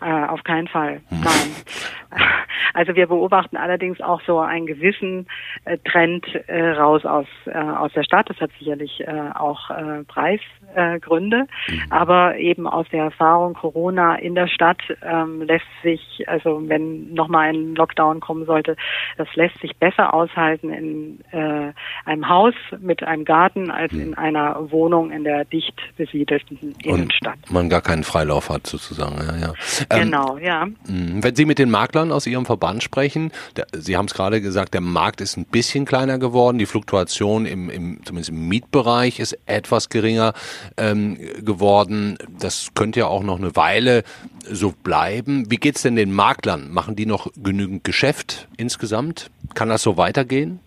Äh, 0.00 0.26
auf 0.26 0.44
keinen 0.44 0.68
Fall. 0.68 1.00
Hm. 1.08 1.20
Nein. 1.20 2.20
Also 2.74 2.94
wir 2.94 3.06
beobachten 3.06 3.56
allerdings 3.56 4.00
auch 4.00 4.20
so 4.26 4.38
einen 4.38 4.66
gewissen 4.66 5.26
äh, 5.64 5.78
Trend 5.78 6.24
äh, 6.46 6.70
raus 6.70 7.04
aus, 7.04 7.26
äh, 7.46 7.58
aus 7.58 7.92
der 7.92 8.04
Stadt. 8.04 8.30
Das 8.30 8.38
hat 8.40 8.50
sicherlich 8.58 9.00
äh, 9.00 9.30
auch 9.34 9.70
äh, 9.70 10.04
Preisgründe. 10.04 11.46
Mhm. 11.68 11.82
Aber 11.90 12.36
eben 12.36 12.66
aus 12.66 12.86
der 12.92 13.04
Erfahrung 13.04 13.54
Corona 13.54 14.16
in 14.16 14.34
der 14.34 14.48
Stadt 14.48 14.80
ähm, 15.02 15.42
lässt 15.42 15.66
sich, 15.82 16.24
also 16.28 16.62
wenn 16.68 17.12
nochmal 17.14 17.48
ein 17.48 17.74
Lockdown 17.74 18.20
kommen 18.20 18.46
sollte, 18.46 18.76
das 19.16 19.28
lässt 19.34 19.58
sich 19.60 19.76
besser 19.76 20.14
aushalten 20.14 20.70
in 20.70 21.20
äh, 21.32 21.72
einem 22.04 22.28
Haus 22.28 22.54
mit 22.78 23.02
einem 23.02 23.24
Garten 23.24 23.70
als 23.70 23.92
mhm. 23.92 24.00
in 24.00 24.14
einer 24.14 24.70
Wohnung 24.70 25.10
in 25.10 25.24
der 25.24 25.44
dicht 25.44 25.74
besiedelten 25.96 26.74
Innenstadt. 26.82 27.38
Und 27.46 27.52
man 27.52 27.68
gar 27.68 27.82
keinen 27.82 28.04
Freilauf 28.04 28.50
hat 28.50 28.66
sozusagen. 28.66 29.16
Ja, 29.16 29.48
ja. 29.48 29.52
Ähm, 29.90 30.04
genau, 30.04 30.38
ja. 30.38 30.66
Mhm. 30.66 31.22
Wenn 31.22 31.36
Sie 31.36 31.44
mit 31.44 31.58
den 31.58 31.70
Maklern 31.70 32.12
aus 32.12 32.26
Ihrem 32.26 32.46
Verband 32.46 32.82
sprechen, 32.82 33.32
der, 33.56 33.66
Sie 33.72 33.96
haben 33.96 34.06
es 34.06 34.14
gerade 34.14 34.40
gesagt, 34.40 34.74
der 34.74 34.80
Markt 34.80 35.20
ist 35.20 35.36
ein 35.36 35.44
bisschen 35.44 35.84
kleiner 35.84 36.18
geworden, 36.18 36.58
die 36.58 36.66
Fluktuation 36.66 37.46
im, 37.46 37.70
im 37.70 38.00
zumindest 38.04 38.30
im 38.30 38.48
Mietbereich 38.48 39.18
ist 39.20 39.38
etwas 39.46 39.88
geringer 39.88 40.32
ähm, 40.76 41.18
geworden. 41.40 42.18
Das 42.38 42.68
könnte 42.74 43.00
ja 43.00 43.06
auch 43.06 43.22
noch 43.22 43.38
eine 43.38 43.54
Weile 43.56 44.04
so 44.50 44.72
bleiben. 44.82 45.50
Wie 45.50 45.56
geht's 45.56 45.82
denn 45.82 45.96
den 45.96 46.12
Maklern? 46.12 46.72
Machen 46.72 46.96
die 46.96 47.06
noch 47.06 47.28
genügend 47.36 47.84
Geschäft 47.84 48.48
insgesamt? 48.56 49.30
Kann 49.54 49.68
das 49.68 49.82
so 49.82 49.96
weitergehen? 49.96 50.60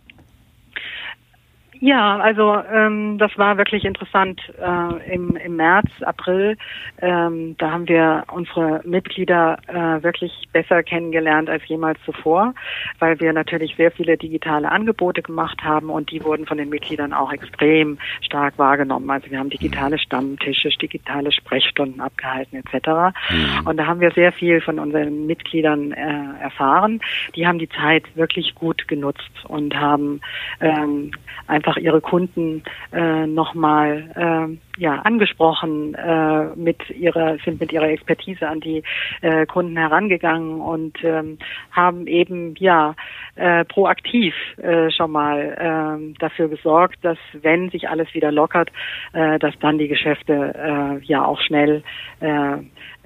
Ja, 1.84 2.18
also 2.18 2.62
ähm, 2.72 3.18
das 3.18 3.36
war 3.40 3.58
wirklich 3.58 3.86
interessant 3.86 4.40
äh, 4.60 5.14
im, 5.16 5.36
im 5.36 5.56
März, 5.56 5.90
April. 6.02 6.56
Ähm, 7.02 7.56
da 7.58 7.72
haben 7.72 7.88
wir 7.88 8.24
unsere 8.32 8.82
Mitglieder 8.86 9.58
äh, 9.66 10.04
wirklich 10.04 10.32
besser 10.54 10.84
kennengelernt 10.84 11.50
als 11.50 11.68
jemals 11.68 11.98
zuvor, 12.06 12.54
weil 13.00 13.20
wir 13.20 13.34
natürlich 13.34 13.76
sehr 13.78 13.92
viele 13.92 14.16
digitale 14.16 14.72
Angebote 14.72 15.24
gemacht 15.24 15.64
haben 15.64 15.90
und 15.90 16.12
die 16.12 16.24
wurden 16.24 16.46
von 16.46 16.60
den 16.60 16.70
Mitgliedern 16.70 17.14
auch 17.14 17.34
extrem 17.34 17.98
stark 18.22 18.60
wahrgenommen. 18.60 19.10
Also 19.10 19.32
wir 19.32 19.40
haben 19.40 19.50
digitale 19.50 19.98
Stammtische, 19.98 20.70
digitale 20.70 21.32
Sprechstunden 21.32 22.00
abgehalten 22.00 22.58
etc. 22.58 23.16
Mhm. 23.32 23.68
Und 23.68 23.78
da 23.78 23.88
haben 23.88 24.02
wir 24.02 24.12
sehr 24.12 24.32
viel 24.34 24.62
von 24.62 24.78
unseren 24.78 25.26
Mitgliedern 25.26 25.94
äh, 25.94 26.44
erfahren. 26.44 27.02
Die 27.36 27.48
haben 27.48 27.58
die 27.58 27.70
Zeit 27.70 28.04
wirklich 28.16 28.54
gut 28.54 28.88
genutzt 28.88 29.32
und 29.48 29.76
haben 29.76 30.22
ähm, 30.60 31.10
einfach 31.48 31.71
einfach 31.72 31.82
ihre 31.82 32.02
Kunden 32.02 32.64
äh, 32.92 33.26
nochmal 33.28 34.58
äh, 34.78 34.82
ja, 34.82 34.96
angesprochen, 35.02 35.96
äh, 35.96 36.56
mit 36.56 36.90
ihrer, 36.90 37.38
sind 37.46 37.60
mit 37.60 37.72
ihrer 37.72 37.90
Expertise 37.90 38.48
an 38.48 38.60
die 38.60 38.84
äh, 39.22 39.46
Kunden 39.46 39.78
herangegangen 39.78 40.60
und 40.62 40.98
ähm, 41.04 41.38
haben 41.72 42.08
eben 42.08 42.56
ja 42.58 42.96
äh, 43.36 43.64
proaktiv 43.66 44.34
äh, 44.58 44.92
schon 44.92 45.12
mal 45.12 45.40
äh, 45.40 46.14
dafür 46.20 46.50
gesorgt, 46.50 46.98
dass 47.04 47.18
wenn 47.34 47.70
sich 47.70 47.90
alles 47.90 48.14
wieder 48.14 48.32
lockert, 48.32 48.70
äh, 49.14 49.40
dass 49.40 49.54
dann 49.60 49.78
die 49.78 49.88
Geschäfte 49.88 50.34
äh, 50.34 51.06
ja 51.06 51.26
auch 51.26 51.40
schnell 51.42 51.84
äh, 52.20 52.58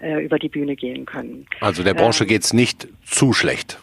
äh, 0.02 0.24
über 0.24 0.40
die 0.40 0.50
Bühne 0.50 0.76
gehen 0.76 1.06
können. 1.06 1.46
Also 1.62 1.84
der 1.84 1.94
Branche 1.94 2.24
ähm, 2.24 2.30
geht's 2.30 2.54
nicht 2.54 2.88
zu 3.04 3.34
schlecht. 3.34 3.80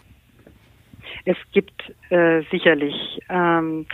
Es 1.24 1.36
gibt 1.52 1.92
äh, 2.10 2.42
sicherlich 2.50 3.20
ähm, 3.28 3.86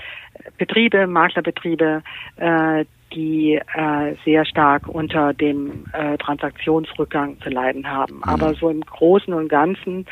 Betriebe, 0.56 1.06
Maklerbetriebe, 1.06 2.02
äh, 2.36 2.84
die 3.12 3.54
äh, 3.54 4.14
sehr 4.24 4.44
stark 4.44 4.86
unter 4.86 5.32
dem 5.32 5.86
äh, 5.92 6.18
Transaktionsrückgang 6.18 7.40
zu 7.40 7.48
leiden 7.48 7.90
haben. 7.90 8.16
Mhm. 8.16 8.24
Aber 8.24 8.54
so 8.54 8.68
im 8.68 8.82
Großen 8.82 9.32
und 9.32 9.48
Ganzen 9.48 10.06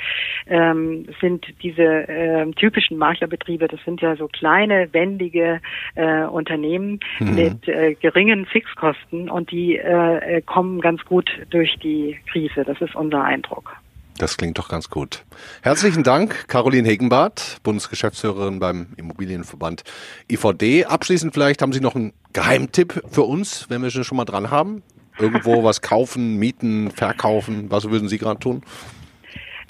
ähm, 0.47 1.07
sind 1.21 1.47
diese 1.63 1.83
äh, 1.83 2.51
typischen 2.53 2.97
Maklerbetriebe, 2.97 3.69
das 3.69 3.81
sind 3.85 4.01
ja 4.01 4.17
so 4.17 4.29
kleine, 4.29 4.89
wendige 4.93 5.61
äh, 5.95 6.25
Unternehmen 6.25 7.01
mhm. 7.19 7.35
mit 7.35 7.69
äh, 7.69 7.95
geringen 7.95 8.47
Fixkosten 8.47 9.29
und 9.29 9.51
die 9.51 9.77
äh, 9.77 10.41
kommen 10.43 10.81
ganz 10.81 11.05
gut 11.05 11.31
durch 11.51 11.77
die 11.83 12.19
Krise. 12.31 12.65
Das 12.65 12.81
ist 12.81 12.95
unser 12.95 13.23
Eindruck. 13.23 13.77
Das 14.19 14.39
klingt 14.39 14.57
doch 14.59 14.69
ganz 14.69 14.89
gut. 14.89 15.25
Herzlichen 15.63 16.03
Dank, 16.03 16.49
Caroline 16.49 16.89
Hegenbart, 16.89 17.59
Bundesgeschäftsführerin 17.63 18.59
beim 18.59 18.89
Immobilienverband 18.97 19.85
IVD. 20.31 20.87
Abschließend 20.87 21.35
vielleicht 21.35 21.61
haben 21.61 21.73
Sie 21.73 21.81
noch 21.81 21.95
einen 21.95 22.15
Geheimtipp 22.33 23.03
für 23.11 23.23
uns, 23.23 23.69
wenn 23.69 23.83
wir 23.83 23.91
schon 23.91 24.17
mal 24.17 24.25
dran 24.25 24.51
haben? 24.51 24.83
Irgendwo 25.19 25.65
was 25.65 25.83
kaufen, 25.83 26.37
mieten, 26.37 26.91
verkaufen? 26.91 27.71
Was 27.71 27.91
würden 27.91 28.09
Sie 28.09 28.19
gerade 28.19 28.41
tun? 28.41 28.63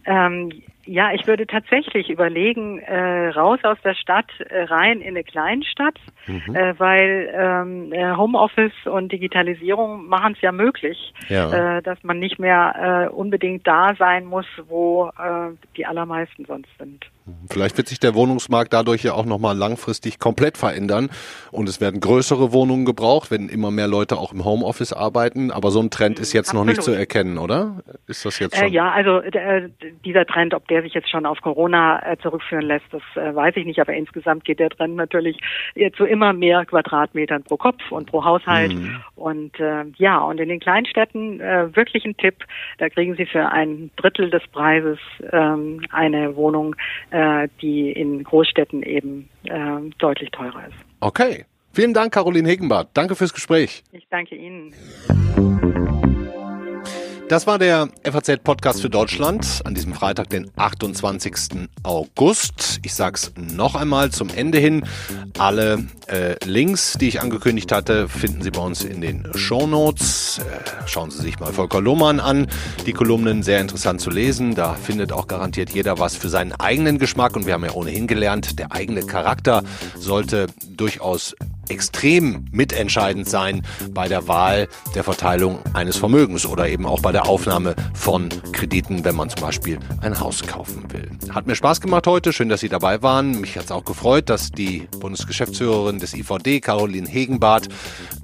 Ähm, 0.04 0.52
ja, 0.86 1.12
ich 1.12 1.26
würde 1.26 1.46
tatsächlich 1.46 2.10
überlegen, 2.10 2.78
äh, 2.78 3.28
raus 3.28 3.58
aus 3.64 3.78
der 3.84 3.94
Stadt, 3.94 4.30
äh, 4.38 4.62
rein 4.64 5.00
in 5.00 5.08
eine 5.08 5.24
Kleinstadt, 5.24 5.98
mhm. 6.26 6.54
äh, 6.54 6.78
weil 6.78 7.30
ähm, 7.34 7.92
äh, 7.92 8.16
Homeoffice 8.16 8.86
und 8.86 9.10
Digitalisierung 9.12 10.06
machen 10.06 10.34
es 10.34 10.40
ja 10.40 10.52
möglich, 10.52 11.12
ja. 11.28 11.76
Äh, 11.76 11.82
dass 11.82 12.02
man 12.04 12.18
nicht 12.18 12.38
mehr 12.38 13.08
äh, 13.10 13.14
unbedingt 13.14 13.66
da 13.66 13.94
sein 13.98 14.24
muss, 14.24 14.46
wo 14.68 15.08
äh, 15.08 15.52
die 15.76 15.86
allermeisten 15.86 16.44
sonst 16.44 16.70
sind. 16.78 17.04
Vielleicht 17.50 17.76
wird 17.76 17.88
sich 17.88 17.98
der 17.98 18.14
Wohnungsmarkt 18.14 18.72
dadurch 18.72 19.02
ja 19.02 19.12
auch 19.12 19.24
nochmal 19.24 19.56
langfristig 19.56 20.18
komplett 20.18 20.56
verändern 20.56 21.10
und 21.50 21.68
es 21.68 21.80
werden 21.80 22.00
größere 22.00 22.52
Wohnungen 22.52 22.84
gebraucht, 22.84 23.30
wenn 23.30 23.48
immer 23.48 23.70
mehr 23.70 23.88
Leute 23.88 24.16
auch 24.16 24.32
im 24.32 24.44
Homeoffice 24.44 24.92
arbeiten. 24.92 25.50
Aber 25.50 25.70
so 25.70 25.80
ein 25.80 25.90
Trend 25.90 26.20
ist 26.20 26.32
jetzt 26.32 26.50
Absolut. 26.50 26.66
noch 26.66 26.72
nicht 26.72 26.82
zu 26.82 26.92
erkennen, 26.92 27.38
oder? 27.38 27.82
Ist 28.06 28.24
das 28.24 28.38
jetzt 28.38 28.56
schon? 28.56 28.68
Äh, 28.68 28.70
ja, 28.70 28.90
also 28.92 29.20
äh, 29.20 29.68
dieser 30.04 30.24
Trend, 30.26 30.54
ob 30.54 30.68
der 30.68 30.82
sich 30.82 30.94
jetzt 30.94 31.10
schon 31.10 31.26
auf 31.26 31.40
Corona 31.40 32.12
äh, 32.12 32.16
zurückführen 32.18 32.64
lässt, 32.64 32.86
das 32.92 33.02
äh, 33.16 33.34
weiß 33.34 33.56
ich 33.56 33.66
nicht. 33.66 33.80
Aber 33.80 33.92
insgesamt 33.92 34.44
geht 34.44 34.60
der 34.60 34.70
Trend 34.70 34.96
natürlich 34.96 35.38
zu 35.96 36.04
immer 36.04 36.32
mehr 36.32 36.64
Quadratmetern 36.64 37.42
pro 37.42 37.56
Kopf 37.56 37.90
und 37.90 38.10
pro 38.10 38.24
Haushalt. 38.24 38.74
Mhm. 38.74 39.00
Und 39.16 39.58
äh, 39.58 39.84
ja, 39.96 40.18
und 40.18 40.38
in 40.38 40.48
den 40.48 40.60
Kleinstädten 40.60 41.40
äh, 41.40 41.74
wirklich 41.74 42.04
ein 42.04 42.16
Tipp, 42.16 42.44
da 42.78 42.88
kriegen 42.88 43.16
Sie 43.16 43.26
für 43.26 43.48
ein 43.48 43.90
Drittel 43.96 44.30
des 44.30 44.46
Preises 44.48 44.98
ähm, 45.32 45.82
eine 45.90 46.36
Wohnung 46.36 46.76
äh, 47.16 47.48
die 47.62 47.92
in 47.92 48.22
Großstädten 48.24 48.82
eben 48.82 49.30
äh, 49.44 49.90
deutlich 49.98 50.30
teurer 50.32 50.66
ist. 50.68 50.76
Okay. 51.00 51.46
Vielen 51.72 51.94
Dank, 51.94 52.12
Caroline 52.12 52.48
Hegenbart. 52.48 52.90
Danke 52.94 53.14
fürs 53.14 53.32
Gespräch. 53.32 53.82
Ich 53.92 54.06
danke 54.10 54.34
Ihnen. 54.34 54.74
Das 57.28 57.48
war 57.48 57.58
der 57.58 57.88
FAZ-Podcast 58.04 58.82
für 58.82 58.88
Deutschland 58.88 59.60
an 59.64 59.74
diesem 59.74 59.94
Freitag, 59.94 60.30
den 60.30 60.48
28. 60.54 61.68
August. 61.82 62.78
Ich 62.84 62.94
sag's 62.94 63.32
noch 63.36 63.74
einmal 63.74 64.10
zum 64.10 64.28
Ende 64.28 64.58
hin. 64.58 64.84
Alle 65.36 65.86
äh, 66.06 66.36
Links, 66.44 66.92
die 67.00 67.08
ich 67.08 67.20
angekündigt 67.20 67.72
hatte, 67.72 68.08
finden 68.08 68.42
Sie 68.42 68.52
bei 68.52 68.60
uns 68.60 68.84
in 68.84 69.00
den 69.00 69.26
Show 69.34 69.66
Notes. 69.66 70.38
Äh, 70.38 70.88
schauen 70.88 71.10
Sie 71.10 71.20
sich 71.20 71.40
mal 71.40 71.52
Volker 71.52 71.80
Lohmann 71.80 72.20
an. 72.20 72.46
Die 72.86 72.92
Kolumnen 72.92 73.42
sehr 73.42 73.60
interessant 73.60 74.00
zu 74.00 74.10
lesen. 74.10 74.54
Da 74.54 74.74
findet 74.74 75.10
auch 75.10 75.26
garantiert 75.26 75.70
jeder 75.70 75.98
was 75.98 76.14
für 76.14 76.28
seinen 76.28 76.52
eigenen 76.52 77.00
Geschmack. 77.00 77.34
Und 77.34 77.44
wir 77.44 77.54
haben 77.54 77.64
ja 77.64 77.72
ohnehin 77.72 78.06
gelernt, 78.06 78.60
der 78.60 78.70
eigene 78.70 79.02
Charakter 79.02 79.64
sollte 79.98 80.46
durchaus 80.76 81.34
extrem 81.68 82.44
mitentscheidend 82.52 83.28
sein 83.28 83.62
bei 83.90 84.08
der 84.08 84.28
Wahl 84.28 84.68
der 84.94 85.04
Verteilung 85.04 85.58
eines 85.74 85.96
Vermögens 85.96 86.46
oder 86.46 86.68
eben 86.68 86.86
auch 86.86 87.00
bei 87.00 87.12
der 87.12 87.26
Aufnahme 87.26 87.74
von 87.94 88.28
Krediten, 88.52 89.04
wenn 89.04 89.16
man 89.16 89.30
zum 89.30 89.40
Beispiel 89.40 89.78
ein 90.00 90.18
Haus 90.18 90.42
kaufen 90.42 90.84
will. 90.92 91.10
Hat 91.30 91.46
mir 91.46 91.54
Spaß 91.56 91.80
gemacht 91.80 92.06
heute. 92.06 92.32
Schön, 92.32 92.48
dass 92.48 92.60
Sie 92.60 92.68
dabei 92.68 93.02
waren. 93.02 93.40
Mich 93.40 93.56
hat 93.56 93.66
es 93.66 93.70
auch 93.70 93.84
gefreut, 93.84 94.28
dass 94.28 94.50
die 94.50 94.88
Bundesgeschäftsführerin 95.00 95.98
des 95.98 96.14
IVD, 96.14 96.60
Caroline 96.60 97.08
Hegenbart, 97.08 97.68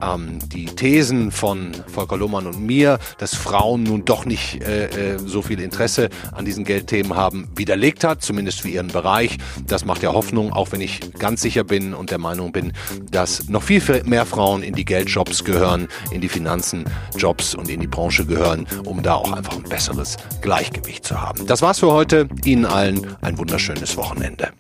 ähm, 0.02 0.38
die 0.48 0.66
Thesen 0.66 1.30
von 1.30 1.72
Volker 1.86 2.16
Lohmann 2.16 2.46
und 2.46 2.60
mir, 2.60 2.98
dass 3.18 3.34
Frauen 3.34 3.82
nun 3.82 4.04
doch 4.04 4.24
nicht 4.24 4.62
äh, 4.62 5.14
äh, 5.14 5.18
so 5.18 5.42
viel 5.42 5.60
Interesse 5.60 6.08
an 6.32 6.44
diesen 6.44 6.64
Geldthemen 6.64 7.16
haben, 7.16 7.48
widerlegt 7.56 8.04
hat, 8.04 8.22
zumindest 8.22 8.60
für 8.60 8.68
ihren 8.68 8.88
Bereich. 8.88 9.38
Das 9.66 9.84
macht 9.84 10.02
ja 10.02 10.12
Hoffnung, 10.12 10.52
auch 10.52 10.72
wenn 10.72 10.80
ich 10.80 11.00
ganz 11.18 11.42
sicher 11.42 11.64
bin 11.64 11.94
und 11.94 12.10
der 12.10 12.18
Meinung 12.18 12.52
bin, 12.52 12.72
dass 13.10 13.31
dass 13.38 13.48
noch 13.48 13.62
viel 13.62 13.82
mehr 14.04 14.26
Frauen 14.26 14.62
in 14.62 14.74
die 14.74 14.84
Geldjobs 14.84 15.44
gehören, 15.44 15.88
in 16.10 16.20
die 16.20 16.28
Finanzenjobs 16.28 17.54
und 17.54 17.68
in 17.68 17.80
die 17.80 17.86
Branche 17.86 18.26
gehören, 18.26 18.66
um 18.84 19.02
da 19.02 19.14
auch 19.14 19.32
einfach 19.32 19.56
ein 19.56 19.62
besseres 19.62 20.16
Gleichgewicht 20.40 21.04
zu 21.04 21.20
haben. 21.20 21.46
Das 21.46 21.62
war's 21.62 21.78
für 21.78 21.92
heute. 21.92 22.28
Ihnen 22.44 22.66
allen 22.66 23.16
ein 23.22 23.38
wunderschönes 23.38 23.96
Wochenende. 23.96 24.52